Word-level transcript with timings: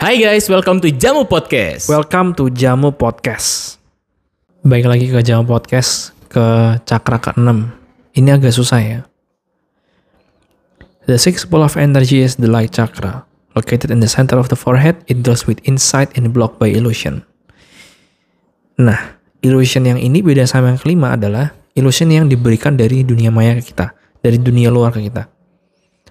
Hai 0.00 0.16
guys, 0.16 0.48
welcome 0.48 0.80
to 0.80 0.88
Jamu 0.88 1.28
Podcast. 1.28 1.84
Welcome 1.84 2.32
to 2.32 2.48
Jamu 2.48 2.88
Podcast. 2.88 3.76
Baik 4.64 4.88
lagi 4.88 5.12
ke 5.12 5.20
Jamu 5.20 5.44
Podcast 5.44 6.16
ke 6.32 6.40
cakra 6.88 7.20
ke-6. 7.20 7.68
Ini 8.16 8.32
agak 8.32 8.48
susah 8.48 8.80
ya. 8.80 9.04
The 11.04 11.20
sixth 11.20 11.52
ball 11.52 11.68
of 11.68 11.76
energy 11.76 12.24
is 12.24 12.40
the 12.40 12.48
light 12.48 12.72
chakra. 12.72 13.28
Located 13.52 13.92
in 13.92 14.00
the 14.00 14.08
center 14.08 14.40
of 14.40 14.48
the 14.48 14.56
forehead, 14.56 15.04
it 15.04 15.20
deals 15.20 15.44
with 15.44 15.60
insight 15.68 16.08
and 16.16 16.32
blocked 16.32 16.56
by 16.56 16.72
illusion. 16.72 17.20
Nah, 18.80 19.20
illusion 19.44 19.84
yang 19.84 20.00
ini 20.00 20.24
beda 20.24 20.48
sama 20.48 20.72
yang 20.72 20.80
kelima 20.80 21.12
adalah 21.12 21.52
illusion 21.76 22.08
yang 22.08 22.24
diberikan 22.24 22.72
dari 22.72 23.04
dunia 23.04 23.28
maya 23.28 23.52
ke 23.60 23.68
kita, 23.68 23.92
dari 24.24 24.40
dunia 24.40 24.72
luar 24.72 24.96
ke 24.96 25.04
kita. 25.04 25.28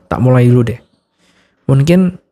Tak 0.06 0.22
mulai 0.22 0.46
dulu 0.46 0.78
deh. 0.78 0.78
Mungkin 1.66 2.29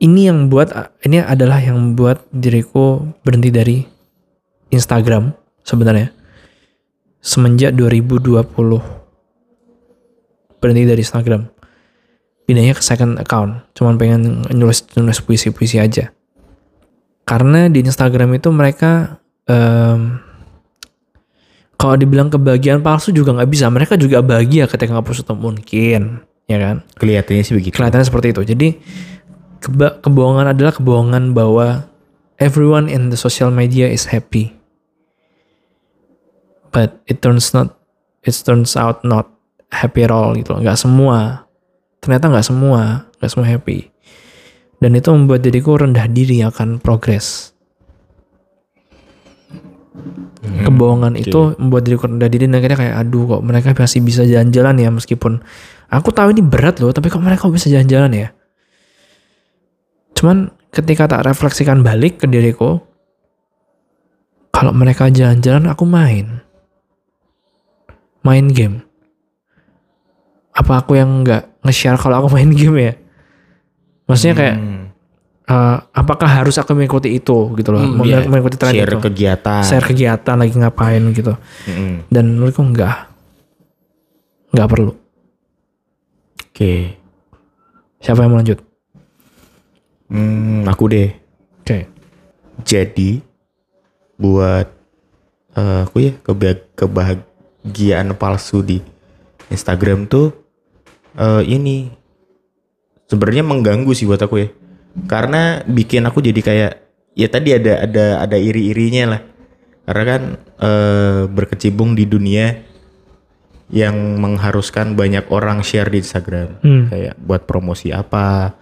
ini 0.00 0.32
yang 0.32 0.48
buat 0.48 0.72
ini 1.04 1.20
adalah 1.20 1.60
yang 1.60 1.76
membuat 1.76 2.24
diriku 2.32 3.04
berhenti 3.20 3.52
dari 3.52 3.84
Instagram 4.72 5.36
sebenarnya. 5.60 6.08
Semenjak 7.20 7.76
2020 7.76 8.40
berhenti 10.56 10.82
dari 10.88 11.00
Instagram. 11.04 11.52
Pindahnya 12.48 12.74
ke 12.74 12.82
second 12.82 13.20
account 13.20 13.60
cuman 13.76 14.00
pengen 14.00 14.42
nulis 14.56 14.88
nulis 14.96 15.20
puisi 15.20 15.52
puisi 15.52 15.76
aja. 15.76 16.08
Karena 17.28 17.68
di 17.68 17.84
Instagram 17.84 18.40
itu 18.40 18.48
mereka 18.50 19.20
um, 19.46 20.18
kalau 21.76 21.94
dibilang 22.00 22.32
kebahagiaan 22.32 22.80
palsu 22.80 23.12
juga 23.12 23.36
nggak 23.36 23.50
bisa. 23.52 23.68
Mereka 23.68 24.00
juga 24.00 24.24
bahagia 24.24 24.64
ketika 24.64 24.96
ngapus 24.96 25.28
itu 25.28 25.34
mungkin 25.36 26.24
ya 26.50 26.58
kan? 26.58 26.76
Kelihatannya 26.96 27.44
sih 27.46 27.54
begitu. 27.54 27.76
kelihatannya 27.76 28.06
seperti 28.08 28.34
itu. 28.34 28.42
Jadi 28.48 28.68
keba- 29.60 30.00
kebohongan 30.00 30.56
adalah 30.56 30.72
kebohongan 30.74 31.36
bahwa 31.36 31.86
everyone 32.40 32.88
in 32.88 33.12
the 33.12 33.18
social 33.20 33.52
media 33.52 33.86
is 33.86 34.08
happy. 34.10 34.56
But 36.72 36.98
it 37.06 37.20
turns 37.20 37.52
not 37.52 37.76
it 38.24 38.34
turns 38.34 38.74
out 38.74 39.04
not 39.04 39.28
happy 39.70 40.02
at 40.02 40.10
all 40.10 40.34
gitu. 40.34 40.56
loh. 40.56 40.60
Nggak 40.64 40.80
semua. 40.80 41.46
Ternyata 42.00 42.32
nggak 42.32 42.46
semua, 42.46 43.06
nggak 43.20 43.30
semua 43.30 43.46
happy. 43.46 43.92
Dan 44.80 44.96
itu 44.96 45.12
membuat 45.12 45.44
diriku 45.44 45.76
rendah 45.76 46.08
diri 46.08 46.40
akan 46.40 46.80
progres. 46.80 47.52
Kebohongan 50.40 51.20
itu 51.20 51.52
membuat 51.60 51.84
diriku 51.84 52.08
rendah 52.08 52.32
diri 52.32 52.48
dan 52.48 52.56
akhirnya 52.56 52.78
kayak 52.80 52.96
aduh 52.96 53.28
kok 53.28 53.42
mereka 53.44 53.76
masih 53.76 54.00
bisa 54.00 54.24
jalan-jalan 54.24 54.80
ya 54.80 54.88
meskipun 54.88 55.44
aku 55.92 56.08
tahu 56.16 56.32
ini 56.32 56.40
berat 56.40 56.80
loh 56.80 56.96
tapi 56.96 57.12
kok 57.12 57.20
mereka 57.20 57.44
bisa 57.52 57.68
jalan-jalan 57.68 58.08
ya. 58.16 58.28
Cuman 60.20 60.36
ketika 60.68 61.08
tak 61.08 61.24
refleksikan 61.24 61.80
balik 61.80 62.20
ke 62.20 62.28
diriku, 62.28 62.76
kalau 64.52 64.76
mereka 64.76 65.08
jalan-jalan 65.08 65.64
aku 65.66 65.88
main. 65.88 66.44
Main 68.20 68.52
game. 68.52 68.84
Apa 70.52 70.84
aku 70.84 70.92
yang 70.94 71.24
nggak 71.24 71.64
nge-share 71.64 71.96
kalau 71.96 72.20
aku 72.20 72.28
main 72.36 72.52
game 72.52 72.76
ya? 72.76 72.92
Maksudnya 74.04 74.34
kayak 74.36 74.56
Hmm. 74.60 74.92
eh, 75.48 75.76
apakah 75.96 76.28
harus 76.28 76.60
aku 76.60 76.76
mengikuti 76.76 77.10
itu 77.10 77.48
gitu 77.56 77.68
loh? 77.72 77.80
Hmm, 77.80 78.04
iya. 78.04 78.20
Mengikuti 78.22 78.54
tren 78.54 78.76
Share 78.76 78.92
itu. 78.92 79.00
kegiatan. 79.00 79.64
Share 79.64 79.82
kegiatan 79.82 80.36
lagi 80.36 80.52
ngapain 80.52 81.00
gitu. 81.10 81.32
Mm-mm. 81.64 82.04
Dan 82.06 82.36
menurutku 82.36 82.60
enggak. 82.60 83.08
Enggak 84.52 84.68
perlu. 84.68 84.92
Oke. 86.44 87.00
Siapa 87.98 88.20
yang 88.20 88.30
mau 88.30 88.38
lanjut? 88.38 88.60
Hmm, 90.10 90.66
aku 90.66 90.90
deh. 90.90 91.14
Oke. 91.62 91.86
Jadi 92.66 93.22
buat 94.18 94.66
eh, 95.56 95.80
aku 95.86 95.96
ya 96.02 96.12
keba- 96.20 96.66
kebahagiaan 96.76 98.12
palsu 98.18 98.60
di 98.60 98.82
Instagram 99.48 100.10
tuh 100.10 100.34
eh, 101.16 101.42
ini 101.46 101.88
sebenarnya 103.06 103.46
mengganggu 103.46 103.94
sih 103.94 104.04
buat 104.04 104.20
aku 104.20 104.36
ya. 104.42 104.48
Karena 105.06 105.62
bikin 105.64 106.04
aku 106.04 106.18
jadi 106.20 106.40
kayak 106.42 106.72
ya 107.14 107.28
tadi 107.30 107.54
ada 107.54 107.86
ada 107.86 108.06
ada 108.26 108.36
iri-irinya 108.36 109.16
lah. 109.16 109.22
Karena 109.86 110.04
kan 110.04 110.22
eh, 110.58 111.22
berkecimpung 111.30 111.94
di 111.94 112.04
dunia 112.04 112.66
yang 113.70 114.18
mengharuskan 114.18 114.98
banyak 114.98 115.30
orang 115.30 115.62
share 115.62 115.86
di 115.88 116.02
Instagram. 116.02 116.58
Hmm. 116.60 116.90
Kayak 116.90 117.14
buat 117.22 117.46
promosi 117.46 117.94
apa, 117.94 118.58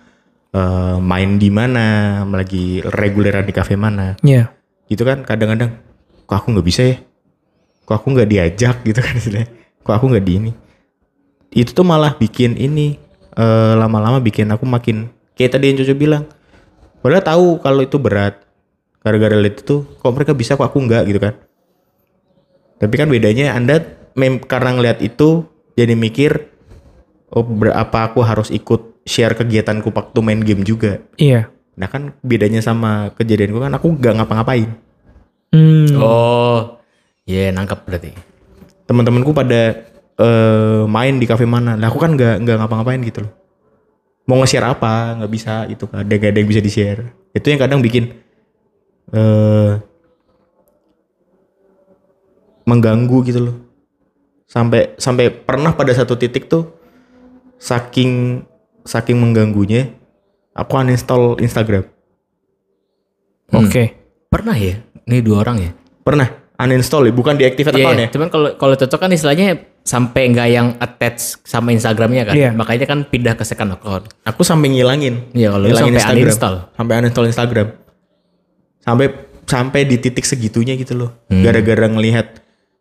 eh, 0.54 0.96
main 1.00 1.36
di 1.36 1.48
mana, 1.52 2.22
lagi 2.28 2.80
reguleran 2.84 3.44
di 3.44 3.54
kafe 3.54 3.74
mana. 3.76 4.16
Iya. 4.24 4.54
gitu 4.88 5.04
kan 5.04 5.20
kadang-kadang 5.20 5.84
kok 6.24 6.36
aku 6.40 6.56
nggak 6.56 6.64
bisa 6.64 6.80
ya? 6.80 6.96
Kok 7.84 7.96
aku 8.00 8.06
nggak 8.16 8.28
diajak? 8.28 8.76
Gitu 8.88 9.00
kan 9.04 9.12
istilahnya. 9.20 9.48
Kok 9.84 9.94
aku 9.94 10.06
nggak 10.08 10.24
di 10.24 10.32
ini? 10.40 10.52
Itu 11.52 11.76
tuh 11.76 11.84
malah 11.84 12.16
bikin 12.16 12.56
ini 12.56 12.96
eh, 13.36 13.74
lama-lama 13.76 14.16
bikin 14.20 14.48
aku 14.48 14.64
makin 14.64 15.12
kayak 15.36 15.60
tadi 15.60 15.68
yang 15.72 15.76
Cucu 15.80 15.92
bilang 15.92 16.24
padahal 17.04 17.22
tahu 17.22 17.46
kalau 17.60 17.80
itu 17.84 18.00
berat 18.00 18.42
gara-gara 19.04 19.38
itu 19.44 19.86
kok 19.86 20.12
mereka 20.16 20.32
bisa 20.32 20.56
kok 20.56 20.64
aku 20.64 20.80
nggak? 20.88 21.04
Gitu 21.04 21.20
kan. 21.20 21.36
Tapi 22.80 22.94
kan 22.96 23.12
bedanya 23.12 23.52
anda 23.52 23.84
mem 24.16 24.40
karena 24.40 24.72
ngeliat 24.72 25.04
itu 25.04 25.44
jadi 25.76 25.92
mikir 25.94 26.48
oh 27.30 27.44
ber- 27.44 27.76
apa 27.76 28.08
aku 28.10 28.24
harus 28.24 28.48
ikut 28.48 28.87
share 29.08 29.32
kegiatanku 29.32 29.88
waktu 29.88 30.18
main 30.20 30.44
game 30.44 30.62
juga. 30.62 31.00
Iya. 31.16 31.48
nah 31.78 31.86
kan 31.86 32.10
bedanya 32.26 32.58
sama 32.58 33.14
kejadianku 33.14 33.62
kan 33.62 33.70
aku 33.70 33.94
nggak 33.96 34.18
ngapa-ngapain. 34.18 34.66
Hmm. 35.54 35.94
Oh, 35.96 36.82
iya 37.24 37.48
nangkep 37.54 37.86
berarti. 37.88 38.12
teman-temanku 38.88 39.36
pada 39.36 39.84
eh, 40.16 40.82
main 40.88 41.14
di 41.20 41.26
kafe 41.28 41.46
mana. 41.46 41.78
Lah 41.78 41.92
aku 41.92 42.02
kan 42.02 42.18
nggak 42.18 42.42
nggak 42.42 42.56
ngapa-ngapain 42.58 43.00
gitu 43.06 43.22
loh. 43.24 43.32
Mau 44.26 44.42
nge-share 44.42 44.66
apa? 44.66 45.16
Nggak 45.22 45.30
bisa 45.32 45.64
itu 45.70 45.84
kan 45.86 46.02
ada 46.02 46.12
nggak 46.12 46.30
ada 46.34 46.38
yang 46.40 46.50
bisa 46.50 46.60
di-share. 46.64 47.14
Itu 47.30 47.46
yang 47.48 47.60
kadang 47.62 47.80
bikin 47.80 48.10
eh 49.14 49.72
mengganggu 52.68 53.18
gitu 53.24 53.40
loh. 53.48 53.56
Sampai 54.50 54.98
sampai 54.98 55.30
pernah 55.30 55.72
pada 55.76 55.92
satu 55.94 56.18
titik 56.18 56.50
tuh 56.50 56.68
saking 57.60 58.42
saking 58.88 59.20
mengganggunya 59.20 59.92
aku 60.56 60.72
uninstall 60.80 61.36
Instagram 61.44 61.84
Oke. 63.48 63.96
Pernah 64.28 64.56
ya? 64.60 64.76
Ini 65.08 65.24
dua 65.24 65.40
orang 65.40 65.56
ya? 65.56 65.72
pernah 66.08 66.28
uninstall 66.56 67.04
ya, 67.04 67.12
bukan 67.12 67.36
deactivate 67.36 67.76
Iya, 67.76 67.84
account 67.84 68.00
ya 68.00 68.08
cuman 68.08 68.28
kalau 68.32 68.48
kalau 68.56 68.74
cocok 68.80 68.98
kan 68.98 69.10
istilahnya 69.12 69.60
sampai 69.84 70.32
nggak 70.32 70.48
yang 70.48 70.68
attach 70.80 71.36
sama 71.44 71.72
Instagramnya 71.76 72.32
kan. 72.32 72.34
Iya. 72.34 72.50
Makanya 72.56 72.88
kan 72.88 73.04
pindah 73.04 73.36
ke 73.36 73.44
second 73.44 73.76
account. 73.76 74.08
Aku 74.24 74.40
sampai 74.40 74.72
ngilangin. 74.72 75.28
Iya, 75.36 75.52
kalau 75.52 75.64
ngilangin 75.68 75.94
sampai 76.00 76.24
uninstall. 76.24 76.56
Sampai 76.76 76.92
uninstall 77.04 77.26
Instagram. 77.28 77.68
Sampai 78.80 79.06
sampai 79.48 79.80
di 79.84 79.96
titik 80.00 80.24
segitunya 80.24 80.76
gitu 80.80 80.96
loh. 80.96 81.10
Hmm. 81.28 81.44
Gara-gara 81.44 81.88
ngelihat 81.88 82.26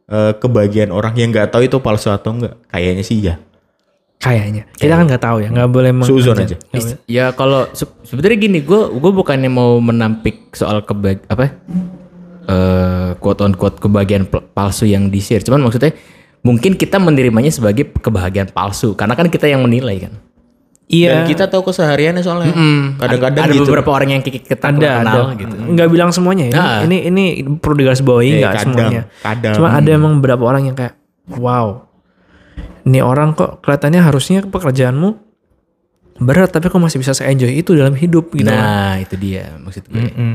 eh, 0.08 0.34
kebahagiaan 0.40 0.92
orang 0.92 1.16
yang 1.16 1.32
nggak 1.32 1.52
tahu 1.52 1.68
itu 1.68 1.80
palsu 1.80 2.12
atau 2.12 2.32
enggak. 2.36 2.56
Kayaknya 2.72 3.04
sih 3.04 3.18
ya. 3.24 3.40
Kayaknya. 4.18 4.66
Kita 4.74 4.98
kan 4.98 5.06
nggak 5.06 5.22
tahu 5.22 5.38
ya, 5.46 5.50
nggak 5.54 5.70
boleh 5.70 5.92
Suzon 6.02 6.38
aja. 6.42 6.58
Ya 7.06 7.30
kalau 7.32 7.70
se- 7.72 7.86
sebenarnya 8.02 8.38
gini, 8.40 8.60
gue 8.62 8.82
gue 8.90 9.12
bukannya 9.14 9.46
mau 9.48 9.78
menampik 9.78 10.52
soal 10.52 10.82
kebag 10.82 11.22
apa 11.28 11.54
eh 12.48 13.10
quote 13.20 13.44
on 13.44 13.54
quote 13.54 13.78
kebahagiaan 13.78 14.26
pal- 14.26 14.46
palsu 14.48 14.88
yang 14.88 15.12
di 15.12 15.20
share. 15.20 15.44
Cuman 15.44 15.62
maksudnya 15.62 15.94
mungkin 16.42 16.74
kita 16.74 16.98
menerimanya 16.98 17.52
sebagai 17.52 17.92
kebahagiaan 17.92 18.50
palsu 18.50 18.96
karena 18.96 19.14
kan 19.14 19.28
kita 19.28 19.46
yang 19.46 19.62
menilai 19.62 20.08
kan. 20.08 20.14
Iya. 20.88 21.12
Dan 21.12 21.20
kita 21.28 21.52
tahu 21.52 21.68
kesehariannya 21.68 22.24
soalnya. 22.24 22.56
Kadang-kadang 22.96 23.44
ada 23.44 23.54
gitu. 23.54 23.68
beberapa 23.68 23.92
orang 23.92 24.16
yang 24.16 24.22
kita 24.24 24.56
ada, 24.64 25.04
kenal 25.04 25.04
ada. 25.04 25.22
gitu. 25.36 25.56
Nggak 25.76 25.88
bilang 25.92 26.10
semuanya 26.16 26.46
ya. 26.48 26.56
Ah. 26.56 26.80
Ini 26.88 27.12
ini 27.12 27.24
perlu 27.60 27.76
digarisbawahi 27.76 28.30
Eh, 28.32 28.40
nggak 28.40 28.54
kadang, 28.56 28.66
semuanya. 28.72 29.02
kadang. 29.20 29.54
Cuma 29.60 29.70
ada 29.76 29.90
emang 29.92 30.24
beberapa 30.24 30.48
orang 30.48 30.72
yang 30.72 30.76
kayak, 30.80 30.96
wow, 31.36 31.87
ini 32.88 33.04
orang 33.04 33.36
kok 33.36 33.60
kelihatannya 33.62 34.00
harusnya 34.00 34.40
pekerjaanmu 34.42 35.10
berat 36.18 36.50
tapi 36.50 36.72
kok 36.72 36.82
masih 36.82 36.98
bisa 36.98 37.14
se-enjoy 37.14 37.52
itu 37.54 37.78
dalam 37.78 37.94
hidup 37.94 38.34
gitu. 38.34 38.50
Nah, 38.50 38.98
itu 38.98 39.14
dia 39.20 39.54
maksud 39.60 39.86
gue. 39.86 40.02
Mm-mm. 40.02 40.32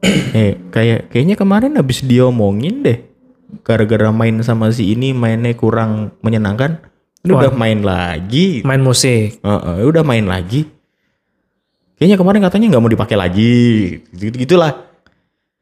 eh 0.34 0.56
kayak 0.72 1.12
kayaknya 1.12 1.36
kemarin 1.36 1.76
habis 1.76 2.02
diomongin 2.02 2.82
deh. 2.82 2.98
Gara-gara 3.62 4.10
main 4.10 4.34
sama 4.42 4.72
si 4.72 4.90
ini 4.90 5.12
mainnya 5.12 5.54
kurang 5.54 6.14
menyenangkan. 6.18 6.82
Ini 7.20 7.30
udah 7.36 7.52
main 7.52 7.84
lagi. 7.84 8.64
Main 8.64 8.80
musik. 8.80 9.38
Heeh, 9.38 9.84
udah 9.84 10.00
main 10.00 10.24
lagi. 10.24 10.64
Kayaknya 12.00 12.16
kemarin 12.16 12.40
katanya 12.40 12.66
nggak 12.72 12.82
mau 12.82 12.88
dipakai 12.88 13.16
lagi. 13.20 13.58
Gitu 14.10 14.34
gitulah. 14.34 14.88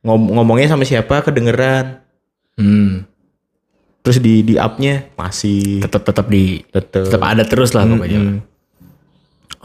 Ngom- 0.06 0.38
ngomongnya 0.38 0.70
sama 0.70 0.86
siapa 0.86 1.18
kedengeran. 1.20 1.98
Hmm. 2.54 3.02
Terus 3.98 4.18
di 4.18 4.40
di 4.40 4.54
up-nya 4.56 5.10
masih 5.14 5.82
Tetap 5.82 6.02
tetap 6.02 6.26
di 6.26 6.62
tetep. 6.64 7.08
tetap 7.10 7.22
ada 7.22 7.44
terus 7.44 7.72
lah 7.72 7.84
pokoknya. 7.84 8.20
Mm-mm. 8.20 8.38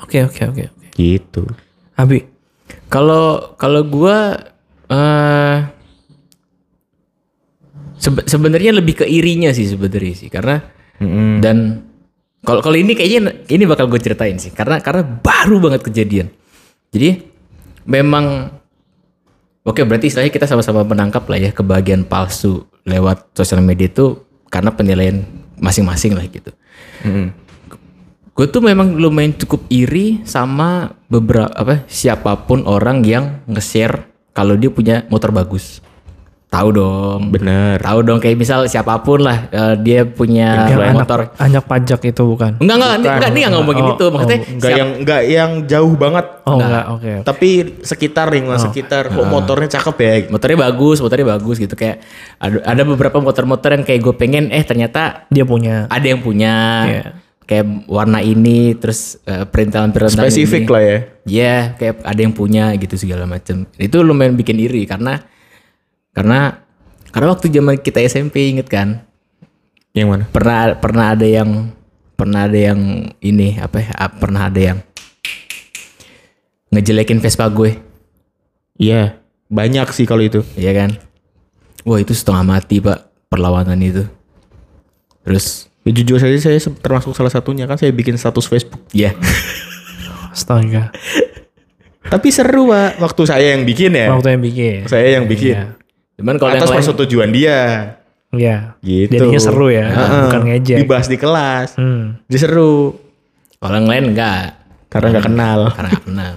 Oke 0.02 0.26
oke 0.26 0.42
oke 0.50 0.64
oke. 0.68 0.88
Gitu. 0.94 1.44
Abi, 1.96 2.26
Kalau 2.88 3.54
kalau 3.56 3.82
gua 3.84 4.36
eh 4.90 5.58
sebe- 7.98 8.28
sebenarnya 8.28 8.76
lebih 8.76 9.02
ke 9.02 9.06
irinya 9.08 9.50
sih 9.50 9.64
sebenarnya 9.66 10.14
sih 10.14 10.30
karena 10.30 10.60
Mm-mm. 11.00 11.40
dan 11.40 11.88
kalau 12.44 12.60
kalau 12.60 12.76
ini 12.76 12.92
kayaknya 12.94 13.48
ini 13.48 13.64
bakal 13.64 13.88
gue 13.88 13.98
ceritain 13.98 14.36
sih 14.36 14.52
karena 14.52 14.84
karena 14.84 15.00
baru 15.02 15.64
banget 15.64 15.88
kejadian. 15.88 16.28
Jadi 16.92 17.24
memang 17.88 18.52
oke 19.64 19.82
berarti 19.84 20.12
istilahnya 20.12 20.32
kita 20.32 20.46
sama-sama 20.48 20.84
menangkap 20.84 21.24
lah 21.28 21.40
ya 21.40 21.52
kebahagiaan 21.52 22.04
palsu 22.08 22.64
lewat 22.84 23.32
sosial 23.36 23.64
media 23.64 23.88
itu 23.88 24.20
karena 24.52 24.70
penilaian 24.76 25.24
masing-masing 25.58 26.14
lah 26.14 26.28
gitu. 26.28 26.52
Mm-mm. 27.08 27.34
Gue 28.34 28.50
tuh 28.50 28.66
memang 28.66 28.98
lumayan 28.98 29.38
cukup 29.38 29.70
iri 29.70 30.26
sama 30.26 30.98
beberapa 31.06 31.54
apa 31.54 31.86
siapa 31.86 32.34
pun 32.50 32.66
orang 32.66 33.06
yang 33.06 33.46
nge-share 33.46 34.10
kalau 34.34 34.58
dia 34.58 34.74
punya 34.74 35.06
motor 35.14 35.30
bagus. 35.30 35.86
Tahu 36.54 36.70
dong. 36.70 37.20
Bener. 37.28 37.82
Tahu 37.82 38.00
dong 38.04 38.22
kayak 38.22 38.38
misal 38.38 38.62
siapa 38.66 39.02
pun 39.02 39.20
lah 39.20 39.50
eh, 39.50 39.74
dia 39.76 40.06
punya 40.06 40.70
yang 40.70 40.94
anak, 40.94 40.98
motor. 41.02 41.20
anak 41.36 41.66
pajak 41.66 41.98
itu 42.06 42.22
bukan? 42.24 42.62
Enggak 42.62 42.78
enggak 42.78 42.94
enggak, 42.94 43.14
enggak, 43.16 43.28
ini 43.28 43.40
enggak 43.40 43.54
ngomongin 43.58 43.84
Oh, 43.84 43.92
itu. 43.92 44.06
Maksudnya 44.08 44.40
Enggak 44.46 44.62
siap- 44.64 44.78
yang 44.78 44.90
enggak 44.96 45.22
yang 45.26 45.52
jauh 45.66 45.96
banget. 45.96 46.26
Oh 46.44 46.56
enggak, 46.56 46.86
oke. 46.92 47.12
Tapi 47.26 47.50
sekitar 47.82 48.26
lingkungan 48.30 48.62
sekitar 48.62 49.04
kok 49.10 49.26
motornya 49.26 49.70
cakep 49.72 49.96
ya. 49.98 50.12
motornya 50.30 50.58
bagus, 50.62 50.98
motornya 51.00 51.28
bagus 51.28 51.56
gitu 51.58 51.74
kayak 51.74 52.06
ada, 52.38 52.58
ada 52.64 52.84
beberapa 52.84 53.18
motor-motor 53.18 53.70
yang 53.72 53.84
kayak 53.84 54.00
gue 54.00 54.14
pengen 54.14 54.44
eh 54.48 54.62
ternyata 54.62 55.26
Dia 55.28 55.44
punya. 55.44 55.90
ada 55.90 56.06
yang 56.06 56.20
punya 56.20 56.54
Iya. 56.86 57.04
kayak 57.44 57.66
warna 57.88 58.22
ini 58.22 58.72
terus 58.74 59.18
eh, 59.24 59.44
perintilan-perintilan 59.44 60.22
Spesifik 60.22 60.64
ini. 60.64 60.70
lah 60.70 60.84
ya. 60.84 60.98
Iya, 61.24 61.56
kayak 61.74 61.96
ada 62.04 62.20
yang 62.20 62.32
punya 62.32 62.64
gitu 62.76 62.94
segala 62.96 63.26
macam. 63.26 63.66
Itu 63.74 64.00
lumayan 64.00 64.36
bikin 64.36 64.60
iri 64.60 64.86
karena 64.86 65.18
karena 66.14 66.64
karena 67.10 67.28
waktu 67.30 67.50
zaman 67.50 67.78
kita 67.78 68.00
SMP 68.02 68.50
inget 68.50 68.70
kan 68.70 69.06
Yang 69.94 70.08
mana? 70.10 70.24
pernah 70.30 70.74
pernah 70.78 71.06
ada 71.14 71.26
yang 71.26 71.70
pernah 72.14 72.46
ada 72.46 72.58
yang 72.58 72.80
ini 73.20 73.58
apa 73.58 73.78
ya 73.82 73.90
ah, 73.94 74.10
pernah 74.10 74.50
ada 74.50 74.62
yang 74.62 74.78
ngejelekin 76.70 77.22
Vespa 77.22 77.46
gue 77.50 77.78
Iya. 78.74 79.22
Banyak 79.54 79.94
sih 79.94 80.10
kalau 80.10 80.26
itu. 80.26 80.42
Iya 80.58 80.74
kan? 80.74 80.98
Wah 81.86 82.02
itu 82.02 82.10
setengah 82.10 82.42
mati 82.42 82.82
pak 82.82 83.06
perlawanan 83.30 83.78
itu. 83.80 84.02
Terus, 85.22 85.70
Ya, 85.84 85.92
jujur 85.92 86.16
saja 86.16 86.34
saya 86.40 86.58
termasuk 86.80 87.12
salah 87.12 87.28
satunya 87.28 87.68
kan 87.68 87.76
saya 87.76 87.92
bikin 87.92 88.16
status 88.16 88.48
Facebook. 88.48 88.82
ya 88.96 89.12
Astaga. 90.34 90.90
Tapi 92.08 92.28
seru 92.34 92.72
pak. 92.72 92.98
Waktu 92.98 93.22
saya 93.30 93.54
yang 93.54 93.62
bikin 93.62 93.94
ya. 93.94 94.10
Waktu 94.10 94.34
yang 94.34 94.42
bikin. 94.42 94.78
Saya 94.90 95.08
yang 95.22 95.26
bikin. 95.30 95.54
Iya. 95.54 95.66
Cuman 96.20 96.36
kalau 96.38 96.52
Atas 96.54 96.70
persetujuan 96.70 97.30
dia. 97.34 97.60
Iya. 98.34 98.78
Gitu. 98.82 99.14
Jadinya 99.14 99.42
seru 99.42 99.70
ya, 99.70 99.88
Heeh. 99.94 100.24
bukan 100.30 100.42
ngejek. 100.50 100.78
Dibahas 100.82 101.08
di 101.08 101.18
kelas. 101.22 101.78
Hmm. 101.78 102.18
Jadi 102.30 102.40
seru. 102.42 102.98
kalau 103.64 103.80
yang 103.80 103.88
lain 103.88 104.06
enggak, 104.12 104.60
Karena 104.92 105.08
nggak 105.16 105.26
kenal. 105.32 105.60
karena 105.78 105.90
nggak 105.96 106.06
kenal. 106.10 106.36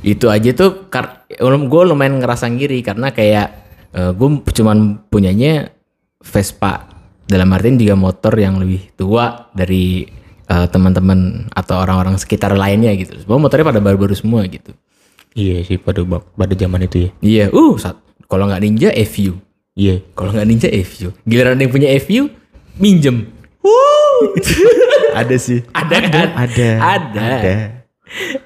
itu 0.00 0.32
aja 0.32 0.50
tuh, 0.56 0.88
gue 0.88 1.82
lumayan 1.84 2.16
ngerasa 2.24 2.48
ngiri 2.48 2.80
karena 2.80 3.12
kayak 3.12 3.48
gue 3.92 4.28
cuman 4.48 4.96
punyanya 5.12 5.68
Vespa 6.24 6.88
dalam 7.30 7.48
artian 7.54 7.78
juga 7.78 7.94
motor 7.94 8.34
yang 8.34 8.58
lebih 8.58 8.90
tua 8.98 9.48
dari 9.54 10.02
eh, 10.50 10.66
teman-teman 10.66 11.46
atau 11.54 11.78
orang-orang 11.78 12.18
sekitar 12.18 12.52
lainnya 12.58 12.90
gitu. 12.98 13.14
Semua 13.22 13.38
motornya 13.38 13.70
pada 13.70 13.80
baru-baru 13.80 14.18
semua 14.18 14.42
gitu. 14.50 14.74
Iya 15.32 15.62
sih 15.62 15.78
pada 15.78 16.02
pada 16.10 16.54
zaman 16.54 16.84
itu 16.84 17.06
ya. 17.06 17.10
Iya, 17.22 17.44
uh, 17.50 17.78
saat- 17.78 18.02
kalau 18.26 18.50
nggak 18.50 18.62
ninja 18.62 18.90
FU. 19.06 19.38
Iya. 19.74 20.02
Kalau 20.12 20.34
nggak 20.34 20.48
ninja 20.48 20.68
FU. 20.82 21.14
Giliran 21.22 21.58
yang 21.58 21.70
punya 21.70 21.88
FU, 21.98 22.26
minjem. 22.76 23.30
Ada 25.20 25.36
sih. 25.36 25.62
Ada 25.70 25.96
kan? 26.06 26.28
Ada. 26.34 26.68
Ada. 26.78 27.22
Ada. 27.22 27.54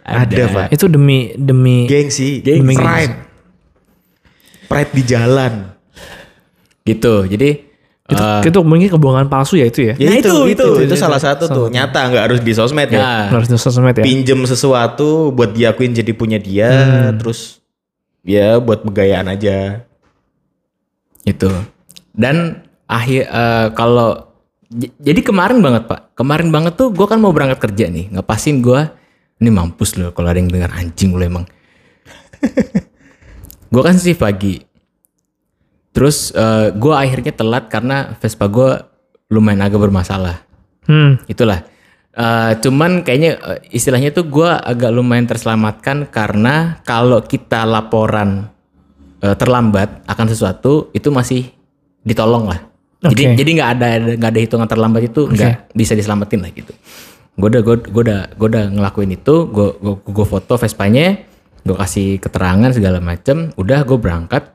Ada, 0.05 0.43
Pak. 0.49 0.67
Itu 0.77 0.89
demi 0.93 1.33
demi 1.35 1.89
Gengsi. 1.89 2.45
Gengsi. 2.45 2.77
Pride. 2.77 3.15
Pride 4.69 4.93
di 4.93 5.03
jalan. 5.05 5.53
Gitu. 6.85 7.15
Jadi 7.29 7.51
itu, 8.05 8.21
eh, 8.21 8.43
itu 8.53 8.61
mungkin 8.61 8.89
kebohongan 8.93 9.33
palsu 9.33 9.57
ya 9.57 9.65
itu 9.65 9.81
ya. 9.81 9.95
Ya 9.97 10.13
Nah, 10.13 10.17
itu, 10.21 10.29
itu, 10.29 10.37
itu, 10.53 10.67
itu, 10.77 10.93
itu, 10.93 10.95
salah 11.01 11.17
satu 11.17 11.49
tuh. 11.49 11.67
Nyata 11.73 12.13
nggak 12.13 12.25
harus 12.29 12.41
di 12.45 12.53
sosmed 12.53 12.93
ya. 12.93 13.01
nah, 13.01 13.25
Harus 13.33 13.49
di 13.49 13.57
sosmed 13.57 13.97
ya. 13.97 14.05
Pinjem 14.05 14.45
sesuatu 14.45 15.33
buat 15.33 15.57
diakuin 15.57 15.97
jadi 15.97 16.13
punya 16.13 16.37
dia, 16.37 16.69
terus 17.17 17.65
ya 18.21 18.61
buat 18.61 18.85
begayaan 18.85 19.33
aja. 19.33 19.89
itu. 21.25 21.49
Dan 22.13 22.61
akhir 22.85 23.33
eh, 23.33 23.67
kalau 23.73 24.29
jadi 25.01 25.25
kemarin 25.25 25.65
banget 25.65 25.89
pak, 25.89 26.13
kemarin 26.13 26.53
banget 26.53 26.77
tuh 26.77 26.93
gue 26.93 27.07
kan 27.09 27.17
mau 27.17 27.33
berangkat 27.33 27.65
kerja 27.65 27.89
nih, 27.89 28.13
ngepasin 28.13 28.61
gue 28.61 28.85
ini 29.41 29.49
mampus 29.49 29.97
loh 29.97 30.13
kalau 30.13 30.29
ada 30.29 30.37
yang 30.37 30.53
dengar 30.53 30.69
anjing 30.77 31.17
lo 31.17 31.25
emang. 31.25 31.49
gue 33.73 33.83
kan 33.83 33.97
sih 33.97 34.13
pagi, 34.13 34.61
terus 35.95 36.35
gue 36.75 36.95
akhirnya 36.95 37.31
telat 37.31 37.71
karena 37.71 38.19
Vespa 38.19 38.51
gue 38.51 38.83
lumayan 39.31 39.63
agak 39.63 39.79
bermasalah. 39.79 40.43
Hmm. 40.85 41.17
itulah 41.31 41.65
Eh, 42.15 42.53
cuman 42.63 43.03
kayaknya 43.03 43.43
eh, 43.43 43.75
istilahnya 43.75 44.15
tuh 44.15 44.31
gue 44.31 44.47
agak 44.47 44.95
lumayan 44.95 45.27
terselamatkan 45.27 46.07
karena 46.15 46.79
kalau 46.87 47.19
kita 47.27 47.67
laporan 47.67 48.55
eh, 49.19 49.35
terlambat 49.35 50.07
akan 50.07 50.27
sesuatu 50.31 50.95
itu 50.95 51.11
masih 51.11 51.51
ditolong 52.07 52.47
lah 52.47 52.63
jadi 53.03 53.35
Oke. 53.35 53.37
jadi 53.43 53.51
nggak 53.59 53.71
ada 53.75 53.89
nggak 54.15 54.31
ada 54.31 54.41
hitungan 54.47 54.69
terlambat 54.71 55.11
itu 55.11 55.27
nggak 55.27 55.75
bisa 55.75 55.99
diselamatin 55.99 56.47
lah 56.47 56.55
gitu 56.55 56.71
gue 57.35 57.49
udah 57.51 57.63
gue 57.67 57.77
udah 57.83 58.21
gue 58.31 58.47
udah 58.47 58.65
ngelakuin 58.79 59.11
itu 59.19 59.51
gue 59.51 59.69
gue 59.83 60.27
foto 60.31 60.55
Vespanya 60.55 61.19
gue 61.67 61.75
kasih 61.75 62.23
keterangan 62.23 62.71
segala 62.71 63.03
macem 63.03 63.51
udah 63.59 63.83
gue 63.83 63.99
berangkat 63.99 64.55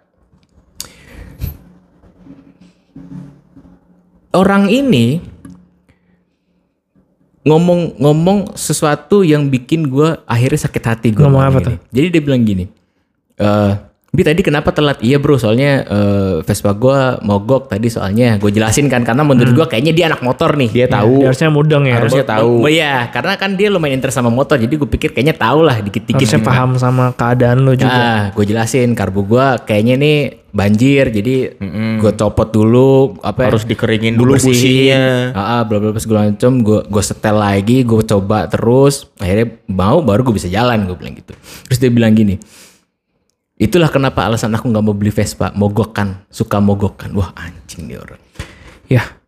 orang 4.33 4.69
ini 4.69 5.21
ngomong-ngomong 7.47 8.53
sesuatu 8.53 9.23
yang 9.25 9.47
bikin 9.49 9.87
gue 9.89 10.19
akhirnya 10.27 10.59
sakit 10.69 10.83
hati 10.85 11.07
gue 11.15 11.23
Ngomong 11.23 11.41
apa 11.41 11.57
tuh? 11.63 11.75
jadi 11.89 12.07
dia 12.13 12.21
bilang 12.21 12.43
gini 12.45 12.67
eh 13.39 13.73
Bi 14.09 14.25
tadi 14.25 14.41
kenapa 14.41 14.73
telat? 14.73 14.97
Iya 15.05 15.21
bro, 15.21 15.37
soalnya 15.37 15.85
eh, 15.85 16.35
Vespa 16.41 16.73
gue 16.73 17.21
mogok 17.21 17.69
tadi 17.69 17.93
soalnya 17.93 18.41
gue 18.41 18.49
jelasin 18.49 18.89
kan 18.89 19.05
karena 19.05 19.21
menurut 19.21 19.53
gue 19.53 19.65
kayaknya 19.69 19.93
dia 19.93 20.05
anak 20.09 20.25
motor 20.25 20.57
nih. 20.57 20.69
Dia 20.73 20.87
tahu. 20.89 21.21
Dia 21.21 21.29
harusnya 21.29 21.49
mudeng 21.53 21.83
ya. 21.85 22.01
Harusnya 22.01 22.25
tahu. 22.25 22.65
Oh 22.65 22.71
iya, 22.71 23.05
karena 23.13 23.37
kan 23.37 23.53
dia 23.53 23.69
lumayan 23.69 24.01
interest 24.01 24.17
sama 24.17 24.33
motor, 24.33 24.57
jadi 24.57 24.73
gue 24.73 24.89
pikir 24.89 25.13
kayaknya 25.13 25.37
tahu 25.37 25.61
lah 25.61 25.77
dikit-dikit. 25.77 26.25
harusnya 26.25 26.41
gitu. 26.41 26.49
paham 26.49 26.69
sama 26.81 27.13
keadaan 27.13 27.61
lo 27.61 27.77
juga. 27.77 27.93
Nah, 27.93 28.21
gue 28.33 28.45
jelasin 28.49 28.97
karbu 28.97 29.21
gue 29.29 29.45
kayaknya 29.69 29.95
nih 30.01 30.17
banjir, 30.49 31.13
jadi 31.13 31.35
gue 32.01 32.11
copot 32.17 32.49
dulu, 32.49 33.21
apa 33.21 33.53
Harus 33.53 33.69
dikeringin 33.69 34.17
dulu 34.17 34.41
businya. 34.41 35.37
Ah, 35.37 35.41
ah, 35.41 35.61
bla 35.69 35.77
bla 35.77 35.93
bla 35.93 36.01
segala 36.01 36.33
macam. 36.33 36.65
Gue 36.65 36.81
gue 36.81 37.03
setel 37.05 37.37
lagi, 37.37 37.85
gue 37.85 38.01
coba 38.09 38.49
terus. 38.49 39.05
Akhirnya 39.21 39.53
mau 39.69 40.01
baru 40.01 40.25
gue 40.25 40.33
bisa 40.41 40.49
jalan, 40.49 40.89
gue 40.89 40.97
bilang 40.97 41.13
gitu. 41.13 41.37
Terus 41.69 41.77
dia 41.77 41.91
bilang 41.93 42.17
gini, 42.17 42.41
itulah 43.59 43.91
kenapa 43.91 44.25
alasan 44.25 44.55
aku 44.55 44.71
nggak 44.71 44.85
mau 44.85 44.95
beli 44.95 45.11
Vespa, 45.11 45.51
mogokkan, 45.53 46.23
suka 46.31 46.57
mogokkan. 46.63 47.11
Wah 47.13 47.35
anjing 47.35 47.91
nih 47.91 47.99
orang. 47.99 48.21
Ya, 48.89 49.19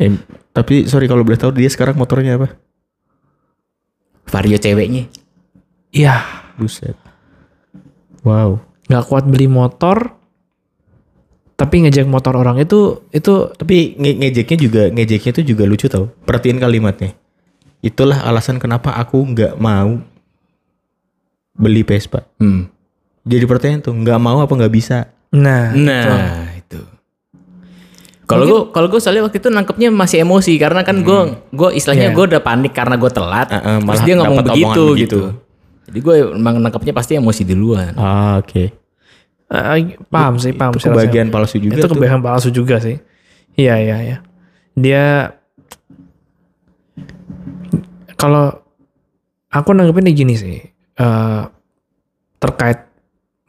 Eh, 0.00 0.16
tapi 0.56 0.88
sorry 0.88 1.04
kalau 1.04 1.20
boleh 1.20 1.36
tahu 1.36 1.52
dia 1.52 1.68
sekarang 1.68 1.92
motornya 2.00 2.40
apa? 2.40 2.56
Vario 4.24 4.56
ceweknya. 4.56 5.04
iya. 5.92 6.24
Buset. 6.56 6.96
Wow. 8.24 8.64
Nggak 8.88 9.04
kuat 9.12 9.24
beli 9.28 9.44
motor, 9.44 10.16
tapi 11.56 11.84
ngejek 11.84 12.08
motor 12.08 12.36
orang 12.40 12.56
itu 12.60 13.04
itu 13.12 13.52
Tapi 13.52 13.96
nge 14.00 14.12
ngejeknya 14.16 14.56
juga 14.56 14.82
ngejeknya 14.88 15.30
itu 15.36 15.42
juga 15.52 15.68
lucu 15.68 15.86
tau. 15.92 16.08
Perhatiin 16.24 16.56
kalimatnya. 16.56 17.12
Itulah 17.84 18.24
alasan 18.24 18.56
kenapa 18.56 18.96
aku 18.96 19.20
nggak 19.20 19.60
mau 19.60 20.00
beli 21.52 21.84
Vespa. 21.84 22.24
Hmm. 22.40 22.72
Jadi 23.22 23.44
pertanyaan 23.44 23.80
tuh 23.80 23.94
nggak 23.94 24.18
mau 24.18 24.40
apa 24.40 24.50
nggak 24.50 24.70
bisa? 24.70 25.08
nah, 25.30 25.70
Nah, 25.70 26.50
itu. 26.52 26.80
Kalau 28.24 28.44
gue 28.44 28.60
kalau 28.70 28.86
gue 28.86 28.98
soalnya 28.98 29.22
waktu 29.22 29.38
itu 29.38 29.48
nangkepnya 29.48 29.90
masih 29.90 30.22
emosi 30.22 30.54
karena 30.54 30.80
kan 30.80 31.02
gue 31.02 31.20
gue 31.50 31.68
istilahnya 31.72 32.10
Iya. 32.10 32.14
gue 32.14 32.24
udah 32.30 32.40
panik 32.40 32.70
karena 32.70 32.94
gue 32.94 33.10
telat. 33.10 33.48
Ah, 33.48 33.58
ah, 33.58 33.78
terus 33.80 34.02
dia 34.02 34.14
ngomong 34.14 34.38
begitu, 34.44 34.82
begitu. 34.88 34.94
gitu. 34.94 35.20
Jadi 35.86 35.98
gue 35.98 36.14
emang 36.34 36.54
nangkepnya 36.58 36.92
pasti 36.92 37.12
emosi 37.14 37.42
duluan. 37.42 37.90
Ah 37.94 38.38
oke. 38.38 38.70
eh, 39.50 39.78
paham 40.06 40.38
sih, 40.38 40.54
paham 40.54 40.70
Itu 40.70 40.78
sih. 40.78 40.86
rasanya. 40.86 41.02
kebagian 41.02 41.28
palsu 41.28 41.56
juga 41.58 41.74
itu 41.74 41.82
tuh. 41.82 41.90
kebagian 41.92 42.22
palsu 42.22 42.48
juga 42.48 42.78
sih. 42.78 43.02
Iya, 43.54 43.74
iya, 43.76 43.96
iya. 44.00 44.16
Dia 44.72 45.34
kalau 48.14 48.54
aku 49.48 49.70
nanggepinnya 49.72 50.12
gini 50.12 50.34
sih. 50.34 50.58
eh, 50.92 51.42
terkait 52.36 52.89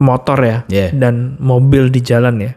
motor 0.02 0.38
ya 0.38 0.58
Iya. 0.66 0.90
dan 0.92 1.38
mobil 1.38 1.88
di 1.88 2.02
jalan 2.02 2.36
ya. 2.38 2.52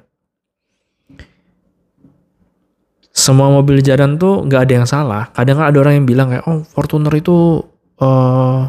Semua 3.16 3.48
mobil 3.48 3.80
di 3.80 3.88
jalan 3.88 4.20
tuh 4.20 4.44
nggak 4.44 4.62
ada 4.68 4.74
yang 4.76 4.88
salah. 4.88 5.32
Kadang 5.32 5.56
kan 5.56 5.72
ada 5.72 5.78
orang 5.80 5.94
yang 5.96 6.06
bilang 6.06 6.28
kayak, 6.28 6.44
oh 6.46 6.68
Fortuner 6.68 7.14
itu 7.16 7.64
eh 7.96 8.62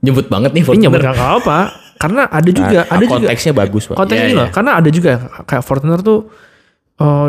Nyebut 0.00 0.32
banget 0.32 0.56
nih 0.56 0.64
ini 0.64 0.88
Fortuner. 0.88 1.00
nggak 1.04 1.32
apa 1.44 1.58
Karena 2.00 2.24
ada 2.24 2.48
juga, 2.48 2.80
Nah, 2.80 2.96
ada 2.96 3.04
juga 3.04 3.12
konteksnya 3.20 3.52
bagus 3.52 3.84
pak. 3.84 4.00
ini 4.08 4.32
iya. 4.32 4.38
loh. 4.40 4.48
Karena 4.48 4.70
ada 4.80 4.88
juga 4.88 5.10
kayak 5.44 5.60
Fortuner 5.60 6.00
tuh 6.00 6.32
eh 6.96 7.28